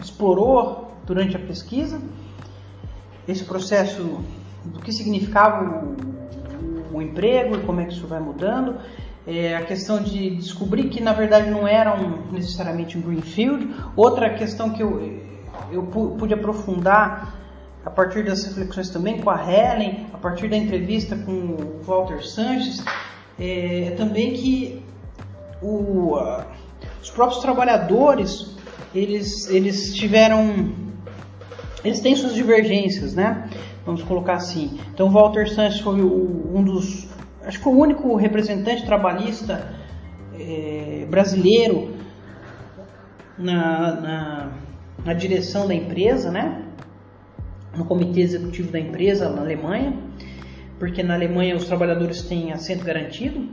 [0.01, 1.99] explorou durante a pesquisa.
[3.27, 4.19] Esse processo
[4.65, 8.75] do que significava o, o emprego e como é que isso vai mudando.
[9.27, 13.73] É, a questão de descobrir que na verdade não era um, necessariamente um greenfield.
[13.95, 15.21] Outra questão que eu,
[15.71, 17.39] eu pude aprofundar
[17.85, 22.25] a partir das reflexões também com a Helen, a partir da entrevista com o Walter
[22.25, 22.83] Sanches,
[23.39, 24.83] é, também que
[25.61, 26.17] o,
[27.01, 28.55] os próprios trabalhadores,
[28.93, 30.73] eles, eles tiveram,
[31.83, 33.49] eles têm suas divergências, né?
[33.89, 34.79] Vamos colocar assim.
[34.93, 37.07] Então, Walter Sanches foi um dos,
[37.43, 39.73] acho que foi o único representante trabalhista
[40.39, 41.95] é, brasileiro
[43.35, 44.51] na, na,
[45.03, 46.65] na direção da empresa, né?
[47.75, 49.97] No comitê executivo da empresa na Alemanha,
[50.77, 53.43] porque na Alemanha os trabalhadores têm assento garantido.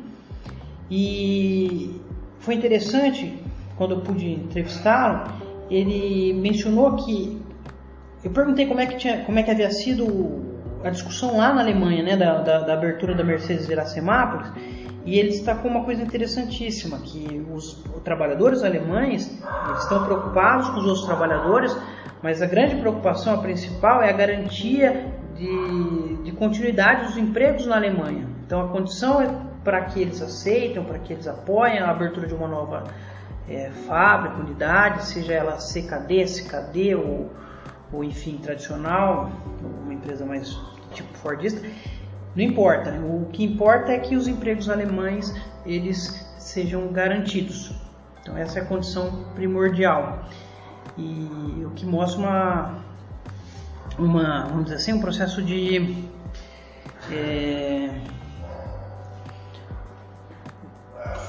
[0.90, 1.98] E
[2.40, 3.42] foi interessante
[3.78, 5.32] quando eu pude entrevistá-lo,
[5.70, 7.40] ele mencionou que
[8.26, 10.44] eu perguntei como é que tinha, como é que havia sido
[10.82, 14.50] a discussão lá na Alemanha, né, da, da, da abertura da Mercedes Iracemápolis,
[15.04, 19.32] e ele destacou uma coisa interessantíssima, que os, trabalhadores alemães
[19.78, 21.76] estão preocupados com os outros trabalhadores,
[22.20, 27.76] mas a grande preocupação, a principal, é a garantia de, de continuidade dos empregos na
[27.76, 28.26] Alemanha.
[28.44, 29.28] Então a condição é
[29.62, 32.82] para que eles aceitem, para que eles apoiem a abertura de uma nova
[33.48, 37.30] é, fábrica, unidade, seja ela CKD, SKD ou,
[37.92, 39.30] ou enfim tradicional,
[39.84, 40.58] uma empresa mais
[40.92, 41.66] tipo Fordista,
[42.34, 42.90] não importa.
[42.92, 47.72] O que importa é que os empregos alemães eles sejam garantidos.
[48.20, 50.24] Então essa é a condição primordial
[50.98, 52.74] e o que mostra uma,
[53.98, 56.04] uma vamos dizer assim, um processo de
[57.12, 57.90] é,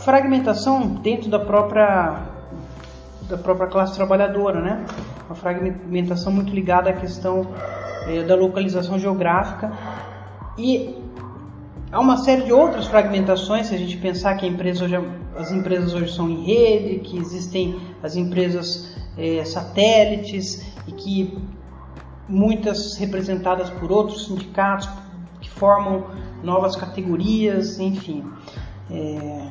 [0.04, 2.24] fragmentação dentro da própria
[3.30, 4.86] da própria classe trabalhadora, né?
[5.28, 7.48] Uma fragmentação muito ligada à questão
[8.08, 9.72] é, da localização geográfica
[10.58, 10.96] e
[11.92, 14.96] há uma série de outras fragmentações se a gente pensar que empresa hoje,
[15.36, 21.38] as empresas hoje são em rede, que existem as empresas é, satélites e que
[22.30, 24.90] muitas representadas por outros sindicatos
[25.42, 26.06] que formam
[26.42, 28.24] novas categorias, enfim.
[28.90, 29.48] É,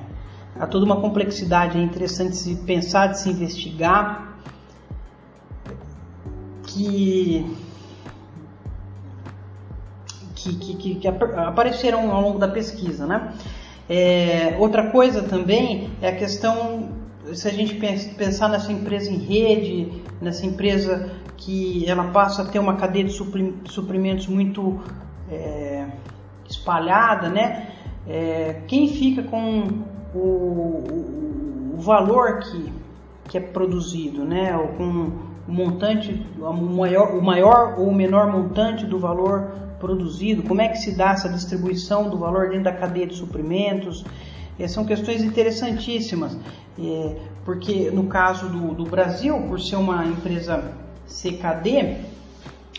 [0.59, 4.26] há toda uma complexidade, é interessante se pensar, de se investigar,
[6.77, 7.57] que,
[10.35, 13.07] que, que, que apareceram ao longo da pesquisa.
[13.07, 13.33] Né?
[13.89, 16.95] É, outra coisa também é a questão
[17.35, 22.59] se a gente pensar nessa empresa em rede, nessa empresa que ela passa a ter
[22.59, 24.81] uma cadeia de suprimentos muito
[25.31, 25.87] é,
[26.49, 27.69] espalhada, né?
[28.07, 29.83] É, quem fica com
[30.15, 32.73] o, o, o, valor que,
[33.29, 34.57] que é produzido, né?
[34.57, 35.13] Ou com
[35.49, 40.69] o montante, o maior, o maior ou o menor montante do valor produzido, como é
[40.69, 44.05] que se dá essa distribuição do valor dentro da cadeia de suprimentos,
[44.59, 46.37] é, são questões interessantíssimas,
[46.79, 50.73] é, porque no caso do, do Brasil, por ser uma empresa
[51.07, 51.99] CKD,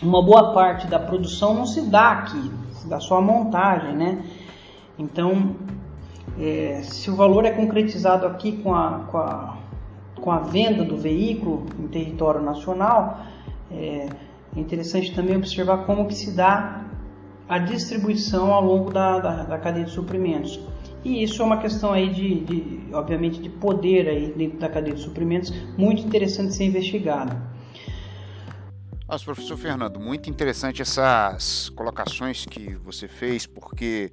[0.02, 4.24] uma boa parte da produção não se dá aqui, se dá só a montagem, né?
[4.98, 5.56] Então,
[6.38, 9.56] é, se o valor é concretizado aqui com a, com, a,
[10.18, 13.20] com a venda do veículo em território nacional,
[13.70, 14.08] é,
[14.56, 16.84] interessante também observar como que se dá
[17.48, 20.60] a distribuição ao longo da, da, da cadeia de suprimentos.
[21.04, 24.94] E isso é uma questão aí de, de, obviamente, de poder aí dentro da cadeia
[24.94, 27.36] de suprimentos, muito interessante ser investigado.
[29.08, 34.12] Nossa, professor Fernando, muito interessante essas colocações que você fez, porque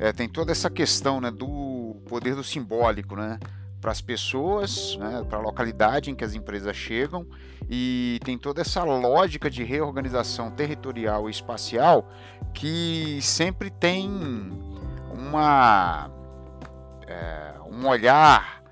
[0.00, 3.38] é, tem toda essa questão né, do poder do simbólico, né?
[3.82, 7.26] Para as pessoas, né, para a localidade em que as empresas chegam
[7.68, 12.08] e tem toda essa lógica de reorganização territorial e espacial
[12.54, 14.08] que sempre tem
[15.12, 16.08] uma
[17.08, 18.62] é, um olhar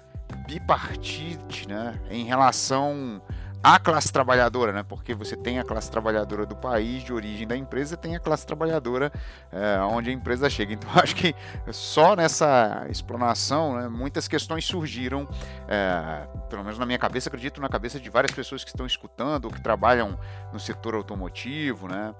[0.46, 3.20] bipartite né, em relação
[3.62, 4.82] a classe trabalhadora, né?
[4.82, 8.46] Porque você tem a classe trabalhadora do país de origem da empresa, tem a classe
[8.46, 9.12] trabalhadora
[9.52, 10.72] é, onde a empresa chega.
[10.72, 11.34] Então, acho que
[11.70, 15.28] só nessa explanação, né, muitas questões surgiram,
[15.68, 19.44] é, pelo menos na minha cabeça, acredito na cabeça de várias pessoas que estão escutando,
[19.44, 20.18] ou que trabalham
[20.52, 22.14] no setor automotivo, né?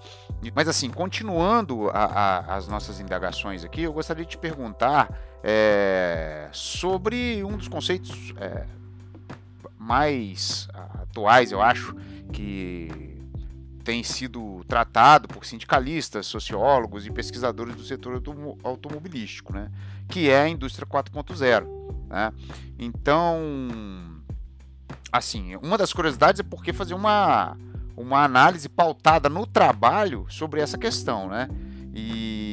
[0.54, 5.08] Mas assim, continuando a, a, as nossas indagações aqui, eu gostaria de te perguntar
[5.42, 8.34] é, sobre um dos conceitos
[9.80, 10.68] mais
[11.00, 11.96] atuais, eu acho,
[12.34, 13.18] que
[13.82, 18.22] tem sido tratado por sindicalistas, sociólogos e pesquisadores do setor
[18.62, 19.70] automobilístico, né?
[20.06, 21.66] que é a indústria 4.0.
[22.08, 22.30] Né?
[22.78, 23.38] Então,
[25.10, 27.56] assim, uma das curiosidades é porque fazer uma,
[27.96, 31.48] uma análise pautada no trabalho sobre essa questão, né?
[31.94, 32.49] E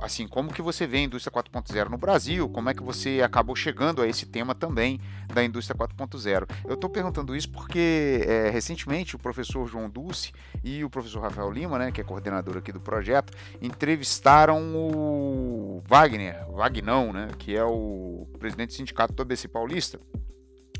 [0.00, 3.54] assim, como que você vê a indústria 4.0 no Brasil, como é que você acabou
[3.54, 5.00] chegando a esse tema também
[5.32, 6.48] da indústria 4.0.
[6.66, 10.32] Eu estou perguntando isso porque é, recentemente o professor João Dulce
[10.64, 16.46] e o professor Rafael Lima, né, que é coordenador aqui do projeto, entrevistaram o Wagner,
[16.50, 20.00] Wagnão, né, que é o presidente do sindicato do ABC Paulista,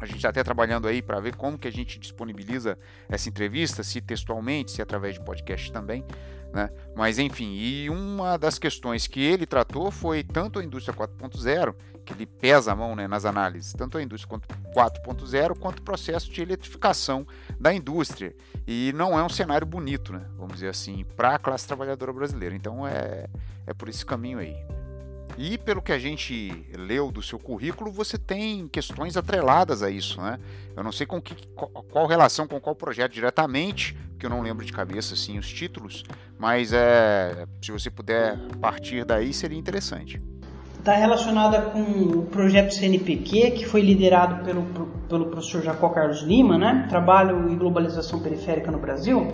[0.00, 3.82] a gente está até trabalhando aí para ver como que a gente disponibiliza essa entrevista,
[3.82, 6.02] se textualmente, se através de podcast também.
[6.52, 6.68] Né?
[6.96, 12.12] Mas enfim, e uma das questões que ele tratou foi tanto a indústria 4.0, que
[12.12, 14.40] ele pesa a mão né, nas análises, tanto a indústria
[14.74, 17.26] 4.0 quanto o processo de eletrificação
[17.58, 18.34] da indústria.
[18.66, 22.54] E não é um cenário bonito, né, vamos dizer assim, para a classe trabalhadora brasileira.
[22.54, 23.26] Então é,
[23.66, 24.56] é por esse caminho aí.
[25.38, 30.20] E pelo que a gente leu do seu currículo, você tem questões atreladas a isso,
[30.20, 30.38] né?
[30.76, 34.64] Eu não sei com que, qual relação com qual projeto diretamente, que eu não lembro
[34.64, 36.04] de cabeça assim os títulos,
[36.38, 40.20] mas é, se você puder partir daí seria interessante.
[40.78, 44.62] Está relacionada com o projeto CNPq, que foi liderado pelo,
[45.08, 46.86] pelo professor Jacó Carlos Lima, né?
[46.88, 49.30] Trabalho e Globalização Periférica no Brasil.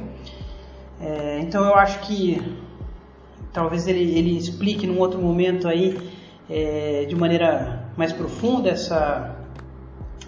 [1.01, 2.43] É, então eu acho que
[3.57, 5.99] talvez ele, ele explique num outro momento aí
[6.49, 9.35] é, de maneira mais profunda essa,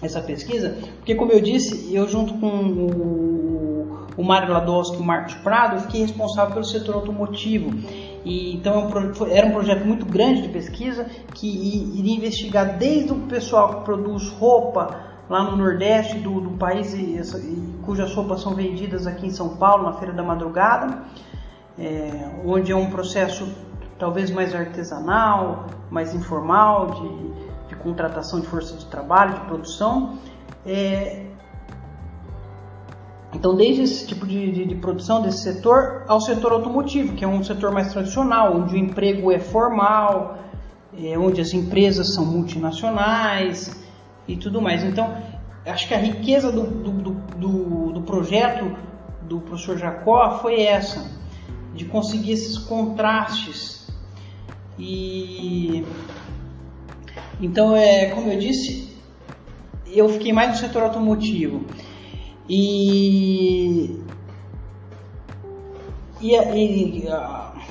[0.01, 5.03] essa pesquisa, porque como eu disse, eu junto com o, o Mário Ladowski e o
[5.03, 7.69] Marcos Prado, eu fiquei responsável pelo setor automotivo.
[8.25, 8.89] E, então
[9.29, 11.47] é era um projeto muito grande de pesquisa que
[11.99, 17.21] iria investigar desde o pessoal que produz roupa lá no Nordeste do, do país e,
[17.21, 21.03] e, cujas roupas são vendidas aqui em São Paulo na Feira da Madrugada,
[21.79, 23.47] é, onde é um processo
[23.97, 30.17] talvez mais artesanal, mais informal, de, de contratação de força de trabalho, de produção.
[30.65, 31.25] É,
[33.33, 37.27] então, desde esse tipo de, de, de, produção, desse setor, ao setor automotivo, que é
[37.27, 40.39] um setor mais tradicional, onde o emprego é formal,
[40.97, 43.79] é, onde as empresas são multinacionais
[44.27, 44.83] e tudo mais.
[44.83, 45.15] Então,
[45.65, 48.75] acho que a riqueza do, do, do, do projeto
[49.21, 51.18] do professor Jacó foi essa
[51.79, 53.87] de conseguir esses contrastes.
[54.77, 55.85] E
[57.39, 58.93] então é como eu disse,
[59.87, 61.65] eu fiquei mais no setor automotivo.
[62.49, 63.97] E
[66.21, 67.07] e, e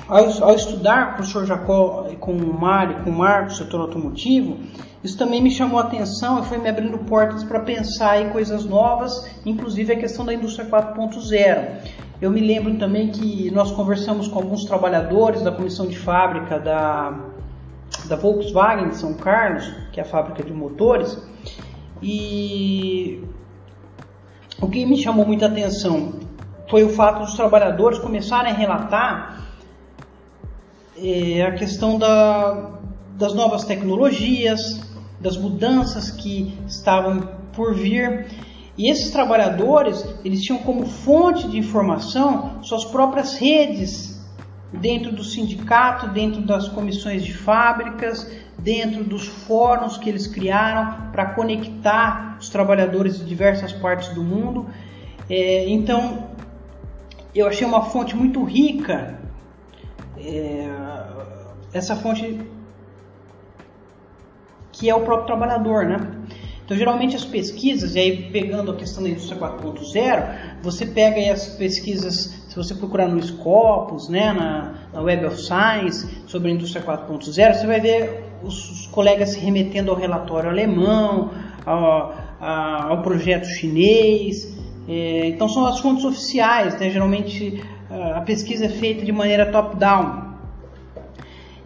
[0.07, 4.57] ao, ao, estudar com o professor Jacó, com o Mário, com o Marcos, setor automotivo,
[5.03, 8.65] isso também me chamou a atenção e foi me abrindo portas para pensar em coisas
[8.65, 12.08] novas, inclusive a questão da indústria 4.0.
[12.21, 17.17] Eu me lembro também que nós conversamos com alguns trabalhadores da comissão de fábrica da,
[18.09, 21.17] da Volkswagen de São Carlos, que é a fábrica de motores,
[22.01, 23.23] e
[24.61, 26.19] o que me chamou muita atenção
[26.69, 29.45] foi o fato dos trabalhadores começarem a relatar
[30.97, 32.79] é, a questão da,
[33.17, 34.81] das novas tecnologias,
[35.21, 37.21] das mudanças que estavam
[37.53, 38.27] por vir.
[38.79, 44.25] E esses trabalhadores, eles tinham como fonte de informação suas próprias redes
[44.71, 51.25] dentro do sindicato, dentro das comissões de fábricas, dentro dos fóruns que eles criaram para
[51.25, 54.67] conectar os trabalhadores de diversas partes do mundo.
[55.29, 56.29] É, então,
[57.35, 59.19] eu achei uma fonte muito rica.
[60.17, 60.69] É,
[61.73, 62.39] essa fonte
[64.71, 66.18] que é o próprio trabalhador, né?
[66.69, 71.27] Então, geralmente as pesquisas, e aí pegando a questão da indústria 4.0, você pega aí
[71.27, 76.53] as pesquisas, se você procurar no Scopus, né, na, na Web of Science, sobre a
[76.53, 81.31] indústria 4.0, você vai ver os, os, colegas se remetendo ao relatório alemão,
[81.65, 84.55] ao, ao projeto chinês.
[84.87, 86.91] É, então, são as fontes oficiais, né?
[86.91, 90.35] geralmente a pesquisa é feita de maneira top-down.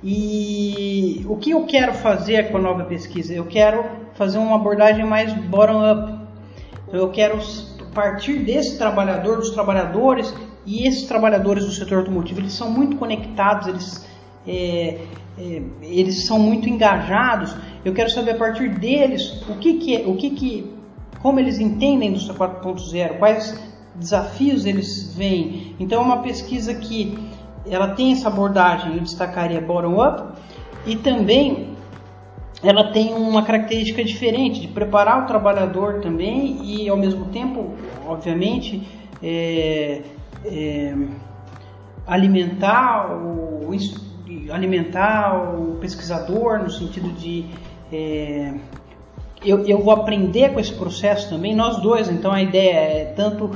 [0.02, 3.34] E o que eu quero fazer com a nova pesquisa?
[3.34, 6.20] Eu quero fazer uma abordagem mais bottom-up.
[6.92, 7.40] Eu quero
[7.94, 10.34] partir desse trabalhador, dos trabalhadores,
[10.66, 14.06] e esses trabalhadores do setor automotivo, eles são muito conectados, eles,
[14.48, 15.00] é,
[15.38, 17.56] é, eles são muito engajados.
[17.84, 20.74] Eu quero saber a partir deles o que, que é, o que, que
[21.22, 23.58] como eles entendem indústria 4.0, quais
[23.96, 25.76] desafios eles veem.
[25.80, 27.18] Então é uma pesquisa que
[27.66, 30.38] ela tem essa abordagem, eu destacaria bottom-up,
[30.86, 31.73] e também
[32.64, 37.74] ela tem uma característica diferente de preparar o trabalhador também e ao mesmo tempo,
[38.08, 38.88] obviamente,
[39.22, 40.02] é,
[40.46, 40.96] é,
[42.08, 43.54] alimentar o
[44.52, 47.46] alimentar o pesquisador no sentido de
[47.92, 48.54] é,
[49.44, 53.52] eu, eu vou aprender com esse processo também, nós dois, então a ideia é tanto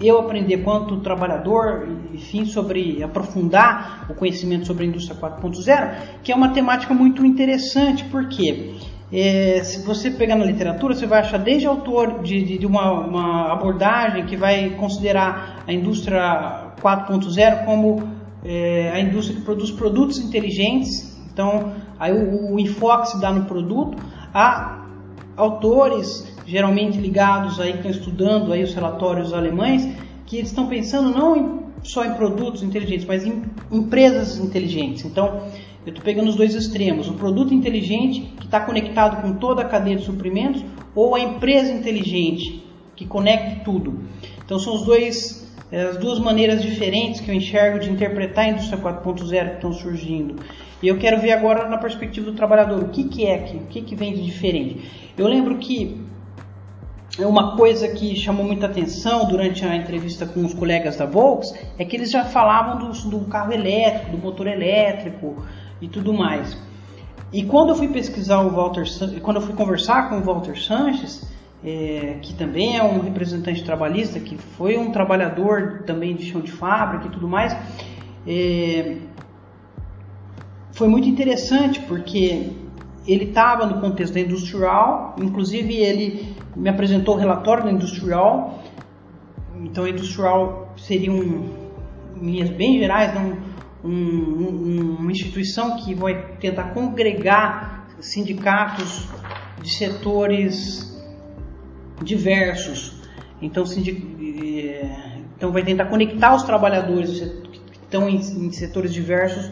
[0.00, 6.34] eu aprender quanto trabalhador, enfim, sobre aprofundar o conhecimento sobre a indústria 4.0, que é
[6.34, 8.74] uma temática muito interessante, porque
[9.12, 12.92] é, se você pegar na literatura, você vai achar desde autor de, de, de uma,
[12.92, 18.06] uma, abordagem que vai considerar a indústria 4.0 como
[18.44, 23.46] é, a indústria que produz produtos inteligentes, então aí o, o enfoque se dá no
[23.46, 23.96] produto,
[24.32, 24.84] há
[25.36, 29.86] autores geralmente ligados aí, que estão estudando aí os relatórios alemães,
[30.24, 35.04] que eles estão pensando não em, só em produtos inteligentes, mas em empresas inteligentes.
[35.04, 35.42] Então,
[35.84, 39.64] eu estou pegando os dois extremos: o produto inteligente que está conectado com toda a
[39.66, 42.64] cadeia de suprimentos, ou a empresa inteligente
[42.96, 44.00] que conecta tudo.
[44.42, 48.48] Então, são os dois eh, as duas maneiras diferentes que eu enxergo de interpretar a
[48.48, 50.36] indústria 4.0 que estão surgindo.
[50.82, 53.66] E eu quero ver agora na perspectiva do trabalhador, o que, que é aqui, o
[53.66, 54.80] que, que vem de diferente.
[55.16, 56.08] Eu lembro que
[57.26, 61.84] uma coisa que chamou muita atenção durante a entrevista com os colegas da Volks é
[61.84, 65.44] que eles já falavam do, do carro elétrico, do motor elétrico
[65.80, 66.56] e tudo mais.
[67.32, 68.84] E quando eu fui pesquisar o Walter,
[69.20, 71.28] quando eu fui conversar com o Walter Sanches,
[71.64, 76.52] é, que também é um representante trabalhista, que foi um trabalhador também de chão de
[76.52, 77.54] fábrica e tudo mais,
[78.26, 78.96] é,
[80.72, 82.52] foi muito interessante porque
[83.06, 88.62] ele estava no contexto industrial, inclusive ele me apresentou o relatório da industrial.
[89.60, 91.48] Então, industrial seria um,
[92.20, 93.38] em linhas bem gerais, né,
[93.84, 99.08] um, um, uma instituição que vai tentar congregar sindicatos
[99.62, 101.00] de setores
[102.02, 103.00] diversos.
[103.40, 104.90] Então, eh,
[105.36, 109.50] então vai tentar conectar os trabalhadores que estão em setores diversos,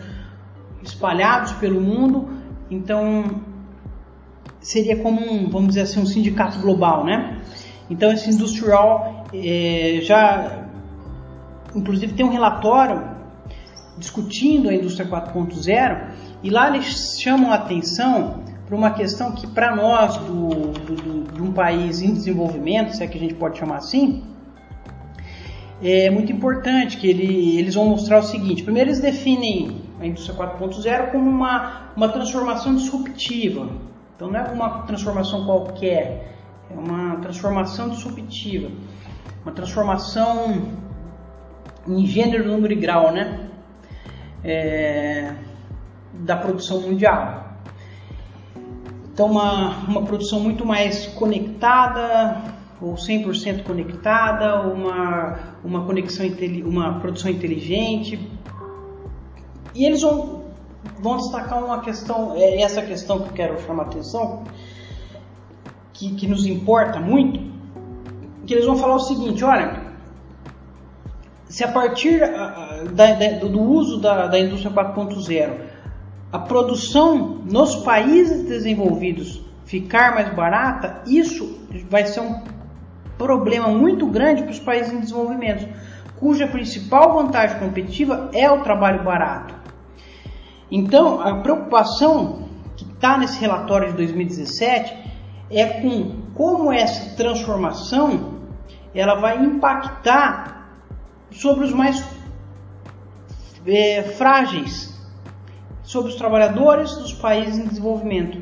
[0.83, 2.29] espalhados pelo mundo.
[2.71, 3.43] Então,
[4.67, 7.41] seria como um, vamos dizer assim, um sindicato global, né?
[7.89, 10.67] Então esse industrial é, já,
[11.73, 13.01] inclusive tem um relatório
[13.97, 16.09] discutindo a indústria 4.0
[16.43, 21.41] e lá eles chamam a atenção para uma questão que para nós do, do, de
[21.41, 24.25] um país em desenvolvimento, se é que a gente pode chamar assim,
[25.81, 28.65] é muito importante que ele, eles vão mostrar o seguinte.
[28.65, 33.69] Primeiro eles definem a indústria 4.0 como uma, uma transformação disruptiva
[34.17, 36.35] então não é uma transformação qualquer,
[36.71, 38.71] é uma transformação disruptiva,
[39.45, 40.73] uma transformação
[41.87, 43.51] em gênero, número e grau, né?
[44.43, 45.35] É,
[46.15, 47.45] da produção mundial.
[49.13, 52.43] Então, uma, uma produção muito mais conectada,
[52.81, 56.27] ou 100% conectada, uma, uma conexão
[56.65, 58.19] uma produção inteligente.
[59.75, 60.46] E eles vão,
[60.99, 64.45] vão destacar uma questão, é essa questão que eu quero chamar a atenção,
[65.93, 67.41] que, que nos importa muito,
[68.47, 69.87] que eles vão falar o seguinte, olha,
[71.49, 72.21] se a partir
[72.93, 75.77] da, da, do uso da, da indústria 4.0
[76.33, 82.43] a produção nos países desenvolvidos ficar mais barata, isso vai ser um
[83.17, 85.67] problema muito grande para os países em desenvolvimento,
[86.19, 89.55] cuja principal vantagem competitiva é o trabalho barato.
[90.71, 94.95] Então, a preocupação que está nesse relatório de 2017
[95.51, 98.37] é com como essa transformação
[98.95, 100.71] ela vai impactar
[101.31, 102.03] sobre os mais
[103.67, 104.95] é, frágeis,
[105.83, 108.41] sobre os trabalhadores dos países em desenvolvimento,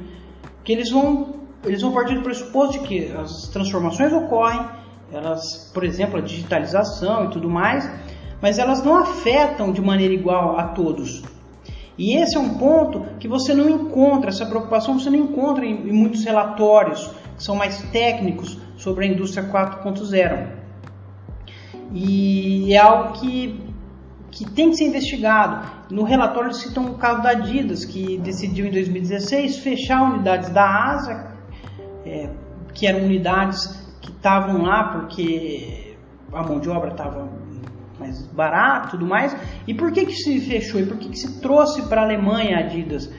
[0.62, 4.60] que eles vão eles vão partir do pressuposto de que as transformações ocorrem,
[5.10, 7.90] elas, por exemplo, a digitalização e tudo mais,
[8.40, 11.22] mas elas não afetam de maneira igual a todos.
[11.96, 15.88] E esse é um ponto que você não encontra, essa preocupação você não encontra em,
[15.88, 20.48] em muitos relatórios que são mais técnicos sobre a indústria 4.0.
[21.92, 23.60] E é algo que,
[24.30, 25.70] que tem que ser investigado.
[25.90, 31.34] No relatório citam o caso da Adidas, que decidiu em 2016 fechar unidades da Ásia
[32.04, 32.28] é,
[32.72, 35.96] que eram unidades que estavam lá porque
[36.32, 37.43] a mão de obra estava
[37.98, 39.36] mais barata tudo mais.
[39.66, 40.80] E por que, que se fechou?
[40.80, 43.10] E por que, que se trouxe para a Alemanha a Adidas?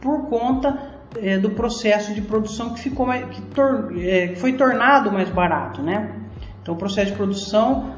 [0.00, 5.10] Por conta é, do processo de produção que, ficou mais, que, tor, é, foi tornado
[5.10, 5.82] mais barato.
[5.82, 6.14] Né?
[6.62, 7.94] Então o processo de produção,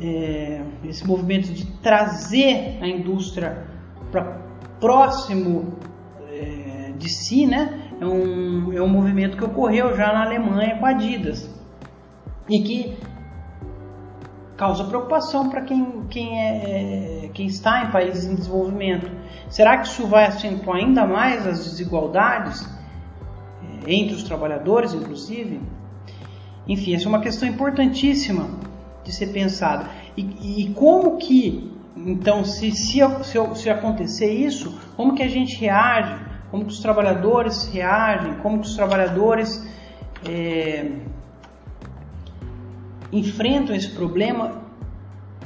[0.00, 3.66] é, esse movimento de trazer a indústria
[4.10, 4.40] para
[4.80, 5.78] próximo
[6.30, 7.82] é, de si, né?
[8.00, 11.48] é um, é um movimento que ocorreu já na Alemanha com a Adidas
[12.48, 12.96] e que
[14.62, 19.10] causa preocupação para quem, quem, é, quem está em países em desenvolvimento.
[19.48, 22.64] Será que isso vai acentuar ainda mais as desigualdades
[23.84, 25.60] é, entre os trabalhadores, inclusive?
[26.68, 28.48] Enfim, essa é uma questão importantíssima
[29.02, 29.90] de ser pensada.
[30.16, 35.58] E, e como que, então, se, se, se, se acontecer isso, como que a gente
[35.58, 39.66] reage como que os trabalhadores reagem, como que os trabalhadores
[40.22, 40.92] é,
[43.12, 44.62] enfrentam esse problema,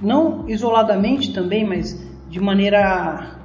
[0.00, 3.38] não isoladamente também, mas de maneira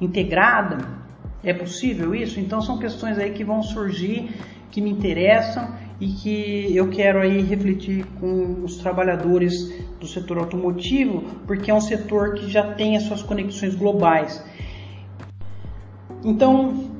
[0.00, 1.00] integrada.
[1.42, 2.40] É possível isso?
[2.40, 4.30] Então são questões aí que vão surgir,
[4.70, 11.22] que me interessam e que eu quero aí refletir com os trabalhadores do setor automotivo,
[11.46, 14.42] porque é um setor que já tem as suas conexões globais.
[16.24, 16.90] Então,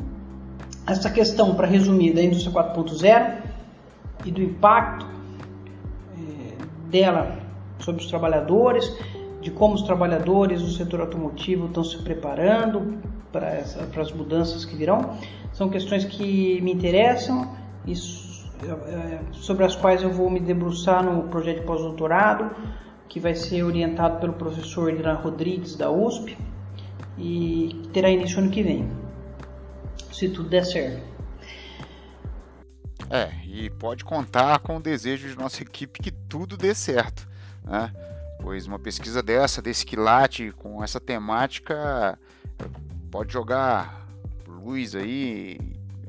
[0.86, 3.36] essa questão, para resumir, da indústria 4.0
[4.24, 5.19] e do impacto
[6.90, 7.38] dela
[7.78, 8.92] sobre os trabalhadores,
[9.40, 12.98] de como os trabalhadores do setor automotivo estão se preparando
[13.32, 15.16] para, essa, para as mudanças que virão,
[15.52, 21.22] são questões que me interessam e é, sobre as quais eu vou me debruçar no
[21.28, 22.50] projeto de pós-doutorado,
[23.08, 26.36] que vai ser orientado pelo professor Irã Rodrigues da USP
[27.18, 28.88] e terá início ano que vem
[30.12, 31.02] se tudo der certo.
[33.08, 37.28] É, e pode contar com o desejo de nossa equipe que tudo dê certo,
[37.64, 37.92] né?
[38.40, 42.18] Pois uma pesquisa dessa, desse quilate, com essa temática,
[43.10, 44.06] pode jogar
[44.46, 45.58] luz aí,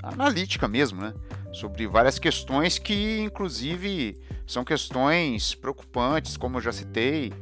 [0.02, 1.14] analítica mesmo, né?
[1.52, 4.18] Sobre várias questões que, inclusive,
[4.48, 7.34] são questões preocupantes, como eu já citei,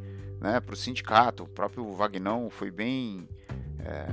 [0.42, 1.44] né, para o sindicato.
[1.44, 3.28] O próprio Vagnão foi bem
[3.80, 4.08] é,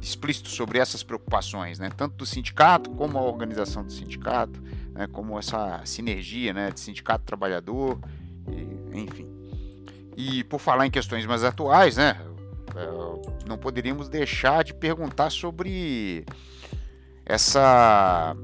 [0.00, 1.90] explícito sobre essas preocupações, né?
[1.94, 4.62] tanto do sindicato como a organização do sindicato,
[4.98, 5.06] né?
[5.06, 6.72] como essa sinergia né?
[6.72, 8.00] de sindicato-trabalhador,
[8.92, 9.26] enfim.
[10.16, 12.20] E por falar em questões mais atuais, né?
[12.74, 16.26] É, não poderíamos deixar de perguntar sobre
[17.24, 18.36] essa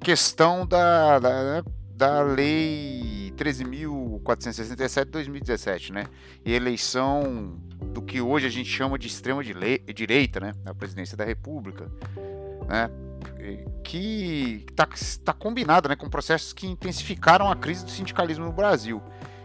[0.00, 6.06] questão da, da, da lei 13.467 de 2017, né?
[6.44, 7.60] E eleição
[7.92, 11.90] do que hoje a gente chama de extrema direita, né, na presidência da República,
[12.66, 12.88] né,
[13.82, 14.88] que está
[15.24, 19.02] tá combinado né, com processos que intensificaram a crise do sindicalismo no Brasil.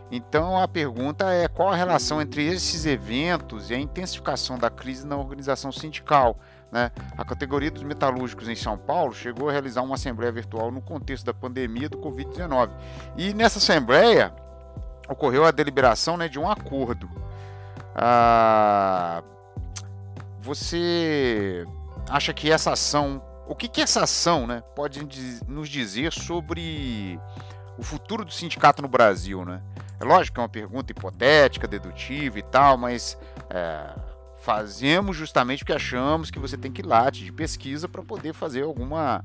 [0.09, 5.05] Então a pergunta é qual a relação entre esses eventos e a intensificação da crise
[5.05, 6.39] na organização sindical.
[6.71, 6.91] Né?
[7.17, 11.25] A categoria dos metalúrgicos em São Paulo chegou a realizar uma assembleia virtual no contexto
[11.25, 12.69] da pandemia do Covid-19.
[13.17, 14.33] E nessa assembleia,
[15.09, 17.09] ocorreu a deliberação né, de um acordo.
[17.95, 19.23] Ah,
[20.41, 21.65] você
[22.09, 25.07] acha que essa ação, o que, que essa ação né, pode
[25.47, 27.19] nos dizer sobre
[27.77, 29.45] o futuro do sindicato no Brasil?
[29.45, 29.61] Né?
[29.99, 33.17] É lógico que é uma pergunta hipotética, dedutiva e tal, mas
[33.49, 33.89] é,
[34.41, 38.63] fazemos justamente porque achamos que você tem que ir lá de pesquisa para poder fazer
[38.63, 39.23] alguma.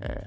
[0.00, 0.24] É,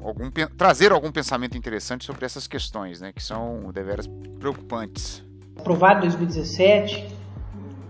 [0.00, 5.24] algum, trazer algum pensamento interessante sobre essas questões, né, que são deveras preocupantes.
[5.56, 7.08] Aprovado em 2017,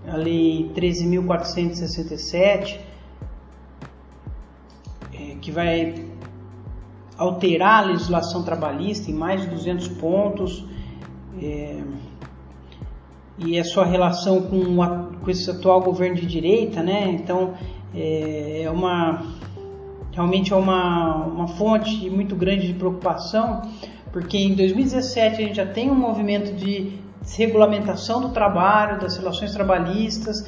[0.06, 2.91] a Lei 13.467, é,
[5.42, 6.06] que vai
[7.18, 10.64] alterar a legislação trabalhista em mais de 200 pontos,
[11.40, 11.82] é,
[13.38, 14.76] e a sua relação com,
[15.22, 17.10] com esse atual governo de direita, né?
[17.10, 17.54] Então,
[17.94, 19.22] é, é uma
[20.12, 23.62] realmente é uma, uma fonte muito grande de preocupação,
[24.12, 29.52] porque em 2017 a gente já tem um movimento de desregulamentação do trabalho, das relações
[29.52, 30.44] trabalhistas,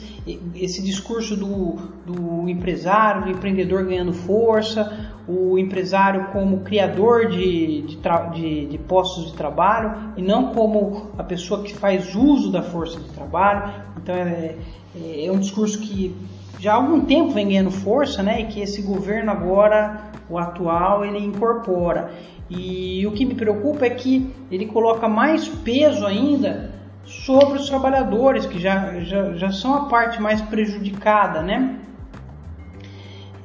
[0.55, 7.99] esse discurso do, do empresário, do empreendedor ganhando força, o empresário como criador de, de,
[8.35, 13.01] de, de, postos de trabalho e não como a pessoa que faz uso da força
[13.01, 13.73] de trabalho.
[13.97, 14.57] Então é,
[14.95, 16.15] é, é um discurso que
[16.59, 18.43] já há algum tempo vem ganhando força, né?
[18.43, 22.11] E que esse governo agora, o atual, ele incorpora.
[22.49, 26.73] E o que me preocupa é que ele coloca mais peso ainda
[27.05, 31.81] sobre os trabalhadores, que já, já, já são a parte mais prejudicada, né?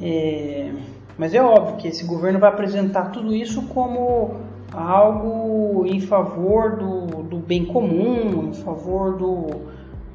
[0.02, 0.72] É,
[1.18, 4.38] mas é óbvio que esse governo vai apresentar tudo isso como
[4.72, 9.48] algo em favor do, do bem comum, em favor do,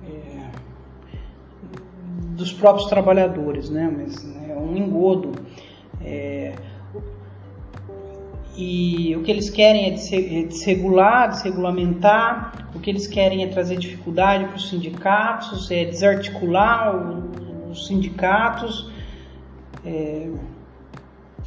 [0.09, 0.49] é,
[2.35, 3.93] dos próprios trabalhadores, né?
[3.95, 5.33] Mas é um engodo.
[6.01, 6.55] É,
[8.57, 13.77] e o que eles querem é, é desregular, desregulamentar, o que eles querem é trazer
[13.77, 16.95] dificuldade para os sindicatos, é desarticular
[17.69, 18.91] os sindicatos.
[19.85, 20.31] É,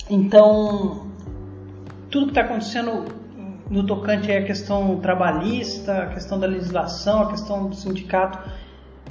[0.10, 1.08] então,
[2.10, 3.05] tudo que está acontecendo
[3.70, 8.39] no tocante à questão trabalhista, a questão da legislação, a questão do sindicato,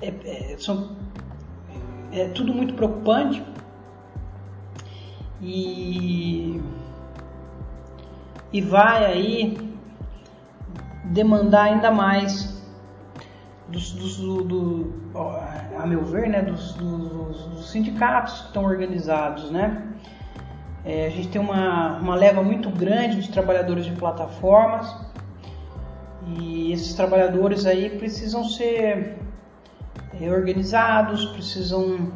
[0.02, 0.96] é, é, são,
[2.12, 3.42] é tudo muito preocupante.
[5.42, 6.60] E
[8.56, 9.58] e vai aí
[11.04, 12.62] demandar ainda mais
[13.68, 14.92] dos, dos do, do,
[15.78, 19.92] a meu ver, né, dos, dos, dos sindicatos que estão organizados, né?
[20.86, 24.96] É, a gente tem uma, uma leva muito grande de trabalhadores de plataformas
[26.26, 29.18] e esses trabalhadores aí precisam ser
[30.18, 32.10] é, organizados, precisam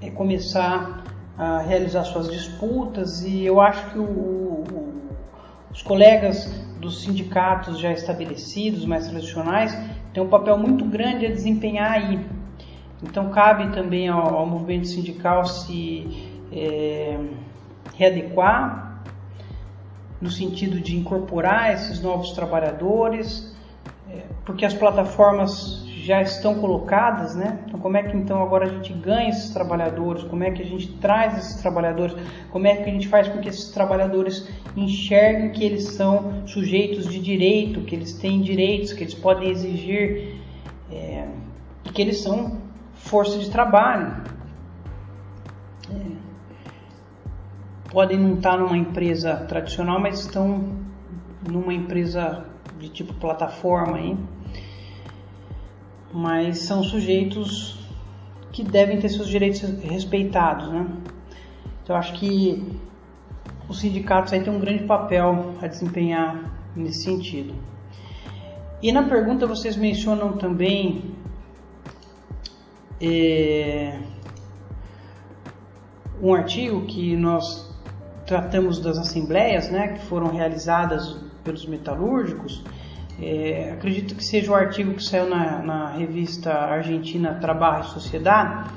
[0.00, 1.05] é, começar
[1.38, 4.94] a realizar suas disputas e eu acho que o, o,
[5.70, 6.46] os colegas
[6.80, 9.76] dos sindicatos já estabelecidos, mais tradicionais,
[10.12, 12.20] têm um papel muito grande a desempenhar aí.
[13.02, 17.18] Então cabe também ao, ao movimento sindical se é,
[17.94, 19.02] readequar
[20.20, 23.54] no sentido de incorporar esses novos trabalhadores,
[24.10, 27.58] é, porque as plataformas já estão colocadas, né?
[27.66, 30.22] Então como é que então agora a gente ganha esses trabalhadores?
[30.22, 32.14] Como é que a gente traz esses trabalhadores?
[32.52, 37.08] Como é que a gente faz com que esses trabalhadores enxerguem que eles são sujeitos
[37.08, 40.36] de direito, que eles têm direitos, que eles podem exigir
[40.92, 41.26] é,
[41.92, 42.58] que eles são
[42.94, 44.22] força de trabalho?
[45.90, 46.16] É,
[47.90, 50.86] podem não estar numa empresa tradicional, mas estão
[51.50, 52.46] numa empresa
[52.78, 54.16] de tipo plataforma aí
[56.16, 57.78] mas são sujeitos
[58.50, 60.86] que devem ter seus direitos respeitados, né?
[61.84, 62.74] Então acho que
[63.68, 67.54] os sindicatos aí têm um grande papel a desempenhar nesse sentido.
[68.82, 71.14] E na pergunta vocês mencionam também
[72.98, 73.98] é,
[76.22, 77.70] um artigo que nós
[78.24, 82.64] tratamos das assembleias, né, que foram realizadas pelos metalúrgicos
[83.20, 88.70] é, acredito que seja o artigo que saiu na, na revista argentina Trabalho e Sociedade,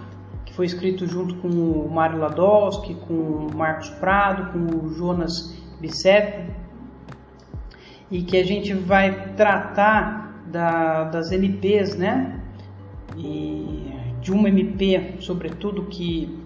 [0.46, 5.58] que foi escrito junto com o Mário Ladowski, com o Marcos Prado, com o Jonas
[5.82, 6.52] Bicep,
[8.10, 12.42] e que a gente vai tratar da, das MPs, né?
[13.18, 16.40] E de uma MP, sobretudo, que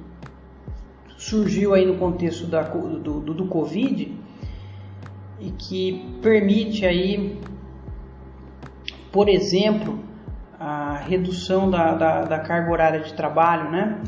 [1.17, 4.11] surgiu aí no contexto da, do, do, do Covid
[5.39, 7.39] e que permite aí
[9.13, 9.97] por exemplo,
[10.59, 14.01] a redução da, da, da carga horária de trabalho, né?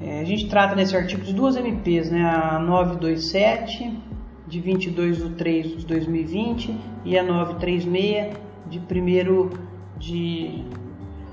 [0.00, 2.22] É, a gente trata nesse artigo de duas MPs, né?
[2.22, 4.12] A 927 de
[4.52, 8.36] de 22 de 3 de 2020 e a 936
[8.68, 9.50] de 1
[9.98, 10.64] de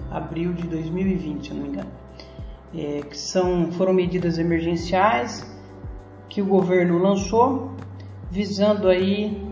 [0.10, 1.90] abril de 2020, se não me engano.
[2.74, 5.46] É, que são, foram medidas emergenciais
[6.30, 7.74] que o governo lançou
[8.32, 9.44] visando aí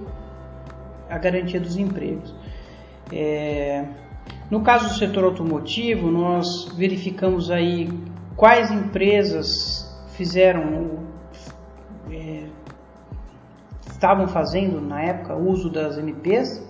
[1.10, 2.34] a garantia dos empregos.
[3.12, 3.86] É,
[4.50, 7.90] no caso do setor automotivo, nós verificamos aí
[8.36, 11.00] quais empresas fizeram,
[12.10, 12.46] é,
[13.90, 16.66] estavam fazendo na época uso das MPs.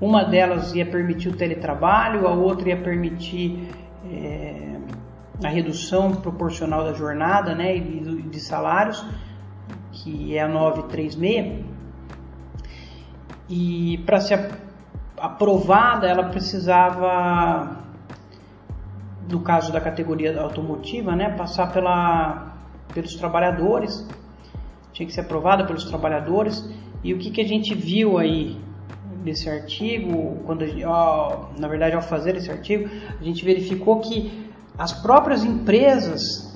[0.00, 3.68] Uma delas ia permitir o teletrabalho, a outra ia permitir
[4.10, 4.76] é,
[5.44, 9.04] a redução proporcional da jornada né, e de salários,
[9.92, 11.64] que é a 936.
[13.48, 14.69] E para ser
[15.20, 17.76] aprovada, ela precisava,
[19.28, 22.54] no caso da categoria automotiva, né, passar pela,
[22.94, 24.06] pelos trabalhadores,
[24.92, 26.68] tinha que ser aprovada pelos trabalhadores.
[27.04, 28.58] E o que, que a gente viu aí
[29.22, 30.64] nesse artigo, quando
[31.58, 36.49] na verdade ao fazer esse artigo, a gente verificou que as próprias empresas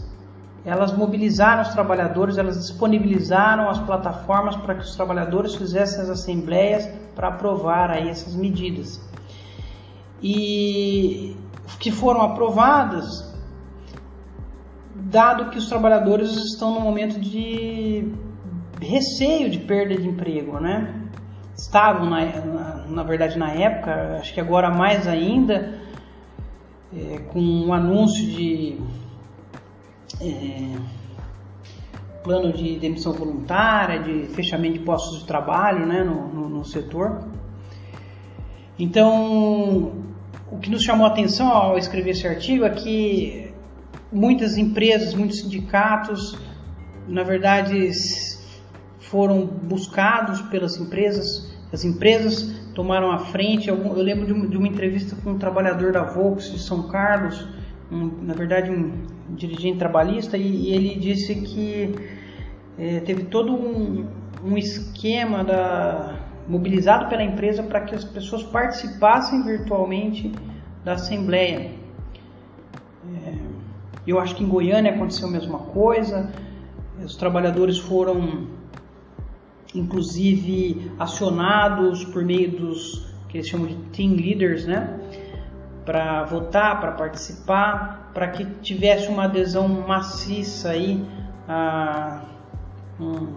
[0.65, 6.89] elas mobilizaram os trabalhadores, elas disponibilizaram as plataformas para que os trabalhadores fizessem as assembleias
[7.15, 9.01] para aprovar aí essas medidas.
[10.23, 11.37] E
[11.79, 13.31] que foram aprovadas,
[14.95, 18.11] dado que os trabalhadores estão no momento de
[18.81, 21.03] receio de perda de emprego, né?
[21.55, 25.79] Estavam, na, na, na verdade, na época, acho que agora mais ainda,
[26.93, 28.81] é, com um anúncio de
[30.21, 30.77] é,
[32.23, 37.23] plano de demissão voluntária, de fechamento de postos de trabalho né, no, no, no setor.
[38.79, 39.93] Então,
[40.51, 43.53] o que nos chamou a atenção ao escrever esse artigo é que
[44.11, 46.37] muitas empresas, muitos sindicatos,
[47.07, 47.91] na verdade,
[48.99, 52.43] foram buscados pelas empresas, as empresas
[52.75, 53.69] tomaram a frente.
[53.69, 57.47] Eu lembro de uma entrevista com um trabalhador da Volks de São Carlos,
[57.91, 61.95] um, na verdade um dirigente trabalhista, e, ele disse que
[62.79, 64.07] é, teve todo um,
[64.45, 66.19] um esquema da,
[66.49, 70.33] mobilizado pela empresa para que as pessoas participassem virtualmente
[70.85, 71.73] da assembleia.
[73.27, 73.35] É,
[74.07, 76.31] eu acho que em Goiânia aconteceu a mesma coisa.
[77.03, 78.47] Os trabalhadores foram,
[79.75, 85.01] inclusive, acionados por meio dos que eles chamam de team leaders, né?
[85.85, 91.05] Para votar, para participar, para que tivesse uma adesão maciça aí,
[91.49, 92.21] a,
[92.99, 93.29] um,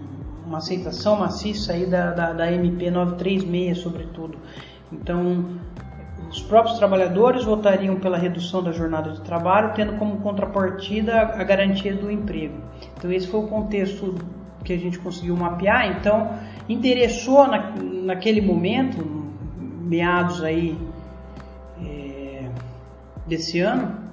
[0.46, 4.38] uma aceitação maciça aí da, da, da MP 936, sobretudo.
[4.92, 5.46] Então,
[6.30, 11.94] os próprios trabalhadores votariam pela redução da jornada de trabalho, tendo como contrapartida a garantia
[11.96, 12.56] do emprego.
[12.98, 14.16] Então, esse foi o contexto
[14.64, 15.98] que a gente conseguiu mapear.
[15.98, 16.32] Então,
[16.68, 17.74] interessou na,
[18.04, 19.06] naquele momento,
[19.82, 20.78] meados aí
[23.28, 24.08] desse ano,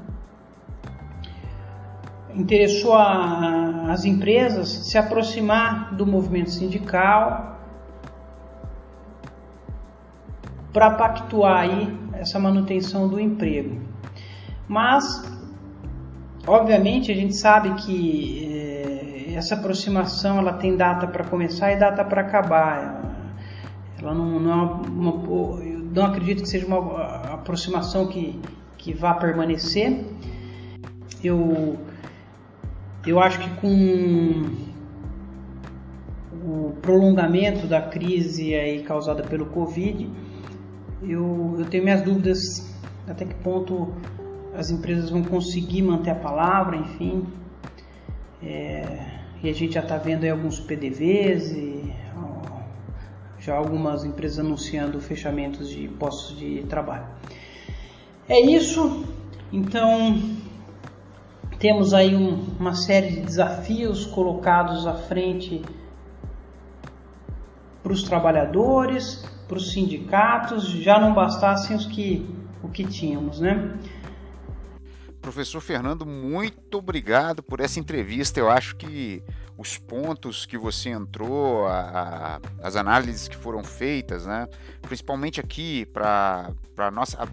[2.35, 7.59] interessou a, as empresas se aproximar do movimento sindical
[10.73, 13.81] para pactuar aí essa manutenção do emprego.
[14.67, 15.23] Mas,
[16.47, 22.05] obviamente, a gente sabe que eh, essa aproximação ela tem data para começar e data
[22.05, 23.03] para acabar.
[24.01, 24.55] Ela não, não, é
[24.89, 25.13] uma,
[25.63, 28.41] eu não acredito que seja uma aproximação que
[28.85, 30.05] que vá permanecer.
[31.23, 31.79] Eu,
[33.07, 34.43] eu acho que com
[36.47, 40.11] o prolongamento da crise aí causada pelo Covid,
[41.03, 42.71] eu, eu tenho minhas dúvidas
[43.09, 43.91] até que ponto
[44.55, 47.27] as empresas vão conseguir manter a palavra, enfim.
[48.43, 49.07] É,
[49.43, 51.91] e a gente já está vendo aí alguns PDVs e
[53.39, 57.07] já algumas empresas anunciando fechamentos de postos de trabalho.
[58.29, 59.05] É isso.
[59.53, 60.19] Então,
[61.59, 65.63] temos aí um, uma série de desafios colocados à frente
[67.83, 72.27] para os trabalhadores, para os sindicatos, já não bastassem os que,
[72.63, 73.79] o que tínhamos, né?
[75.21, 78.41] Professor Fernando, muito obrigado por essa entrevista.
[78.41, 79.23] Eu acho que
[79.57, 84.49] os pontos que você entrou, a, a, as análises que foram feitas, né,
[84.83, 86.53] principalmente aqui para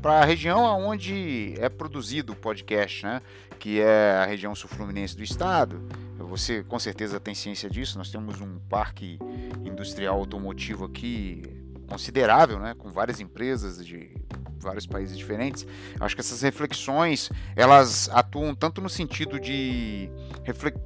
[0.04, 3.22] a região onde é produzido o podcast, né,
[3.60, 5.82] que é a região sul-fluminense do estado.
[6.18, 7.98] Você com certeza tem ciência disso.
[7.98, 9.20] Nós temos um parque
[9.66, 11.44] industrial automotivo aqui
[11.88, 14.16] considerável, né, com várias empresas de
[14.58, 15.66] vários países diferentes.
[16.00, 20.10] Acho que essas reflexões elas atuam tanto no sentido de,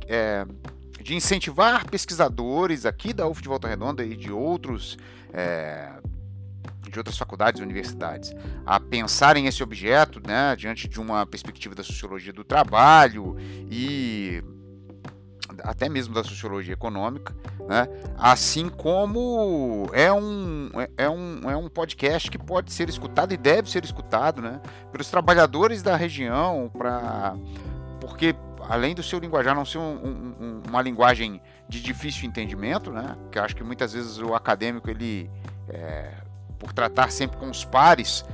[0.07, 0.45] é,
[1.05, 4.97] de incentivar pesquisadores aqui da UF de Volta Redonda e de outros
[5.31, 5.91] é,
[6.81, 8.33] de outras faculdades e universidades
[8.65, 13.37] a pensarem esse objeto né, diante de uma perspectiva da sociologia do trabalho
[13.69, 14.43] e
[15.63, 17.35] até mesmo da sociologia econômica,
[17.69, 17.87] né?
[18.17, 23.69] assim como é um, é, um, é um podcast que pode ser escutado e deve
[23.69, 24.59] ser escutado né?
[24.91, 27.35] pelos trabalhadores da região, pra,
[28.01, 28.35] porque
[28.69, 33.15] além do seu linguajar não ser um, um, uma linguagem de difícil entendimento, né?
[33.31, 35.29] que eu acho que muitas vezes o acadêmico ele
[35.69, 36.11] é,
[36.57, 38.25] por tratar sempre com os pares,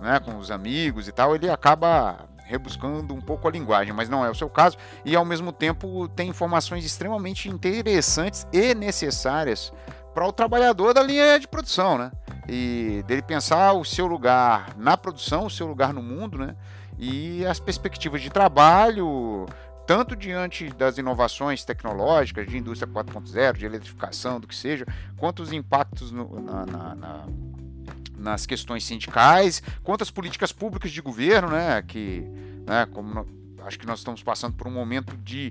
[0.00, 4.24] né, com os amigos e tal, ele acaba rebuscando um pouco a linguagem, mas não
[4.24, 9.72] é o seu caso, e ao mesmo tempo tem informações extremamente interessantes e necessárias
[10.14, 12.10] para o trabalhador da linha de produção, né?
[12.48, 16.56] E dele pensar o seu lugar na produção, o seu lugar no mundo, né?
[16.98, 19.46] E as perspectivas de trabalho,
[19.88, 24.86] tanto diante das inovações tecnológicas, de indústria 4.0, de eletrificação, do que seja,
[25.16, 27.26] quanto os impactos no, na, na, na
[28.18, 32.20] nas questões sindicais, quanto às políticas públicas de governo, né, que,
[32.66, 33.24] né, como
[33.64, 35.50] acho que nós estamos passando por um momento de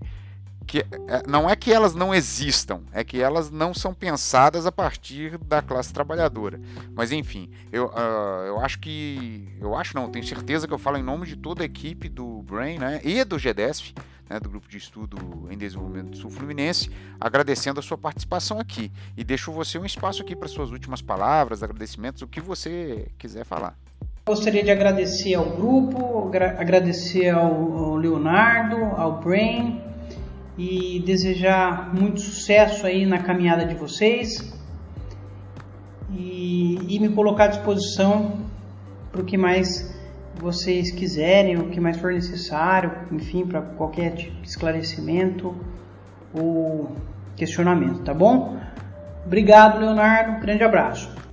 [0.68, 4.72] que é, não é que elas não existam, é que elas não são pensadas a
[4.72, 6.60] partir da classe trabalhadora.
[6.94, 9.48] Mas enfim, eu, uh, eu acho que.
[9.62, 12.44] Eu acho não, tenho certeza que eu falo em nome de toda a equipe do
[12.44, 13.96] Brain né, e do GDESF,
[14.30, 18.92] né, do Grupo de Estudo em Desenvolvimento do Sul Fluminense, agradecendo a sua participação aqui.
[19.16, 23.46] E deixo você um espaço aqui para suas últimas palavras, agradecimentos, o que você quiser
[23.46, 23.78] falar.
[24.26, 29.87] Gostaria de agradecer ao grupo, agradecer ao Leonardo, ao Brain
[30.58, 34.54] e desejar muito sucesso aí na caminhada de vocês
[36.12, 38.40] e, e me colocar à disposição
[39.12, 39.96] para o que mais
[40.36, 45.56] vocês quiserem, o que mais for necessário, enfim, para qualquer tipo de esclarecimento
[46.34, 46.96] ou
[47.36, 48.58] questionamento, tá bom?
[49.26, 50.40] Obrigado, Leonardo.
[50.42, 51.27] Grande abraço.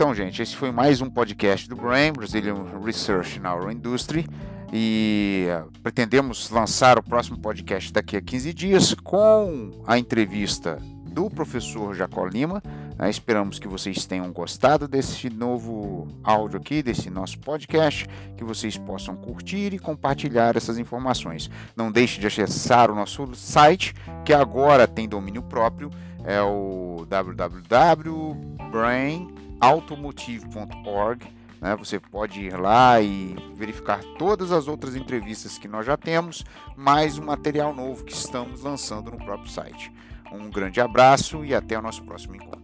[0.00, 4.26] Então, gente, esse foi mais um podcast do Brain, Brazilian Research in Our Industry.
[4.72, 11.28] E eh, pretendemos lançar o próximo podcast daqui a 15 dias com a entrevista do
[11.28, 12.62] professor Jacó Lima.
[12.98, 13.10] Né?
[13.10, 18.06] Esperamos que vocês tenham gostado desse novo áudio aqui, desse nosso podcast,
[18.38, 21.50] que vocês possam curtir e compartilhar essas informações.
[21.76, 23.94] Não deixe de acessar o nosso site,
[24.24, 25.90] que agora tem domínio próprio,
[26.24, 31.26] é o www.brain.com automotive.org.
[31.60, 31.76] Né?
[31.76, 36.44] Você pode ir lá e verificar todas as outras entrevistas que nós já temos,
[36.76, 39.92] mais um material novo que estamos lançando no próprio site.
[40.32, 42.59] Um grande abraço e até o nosso próximo encontro.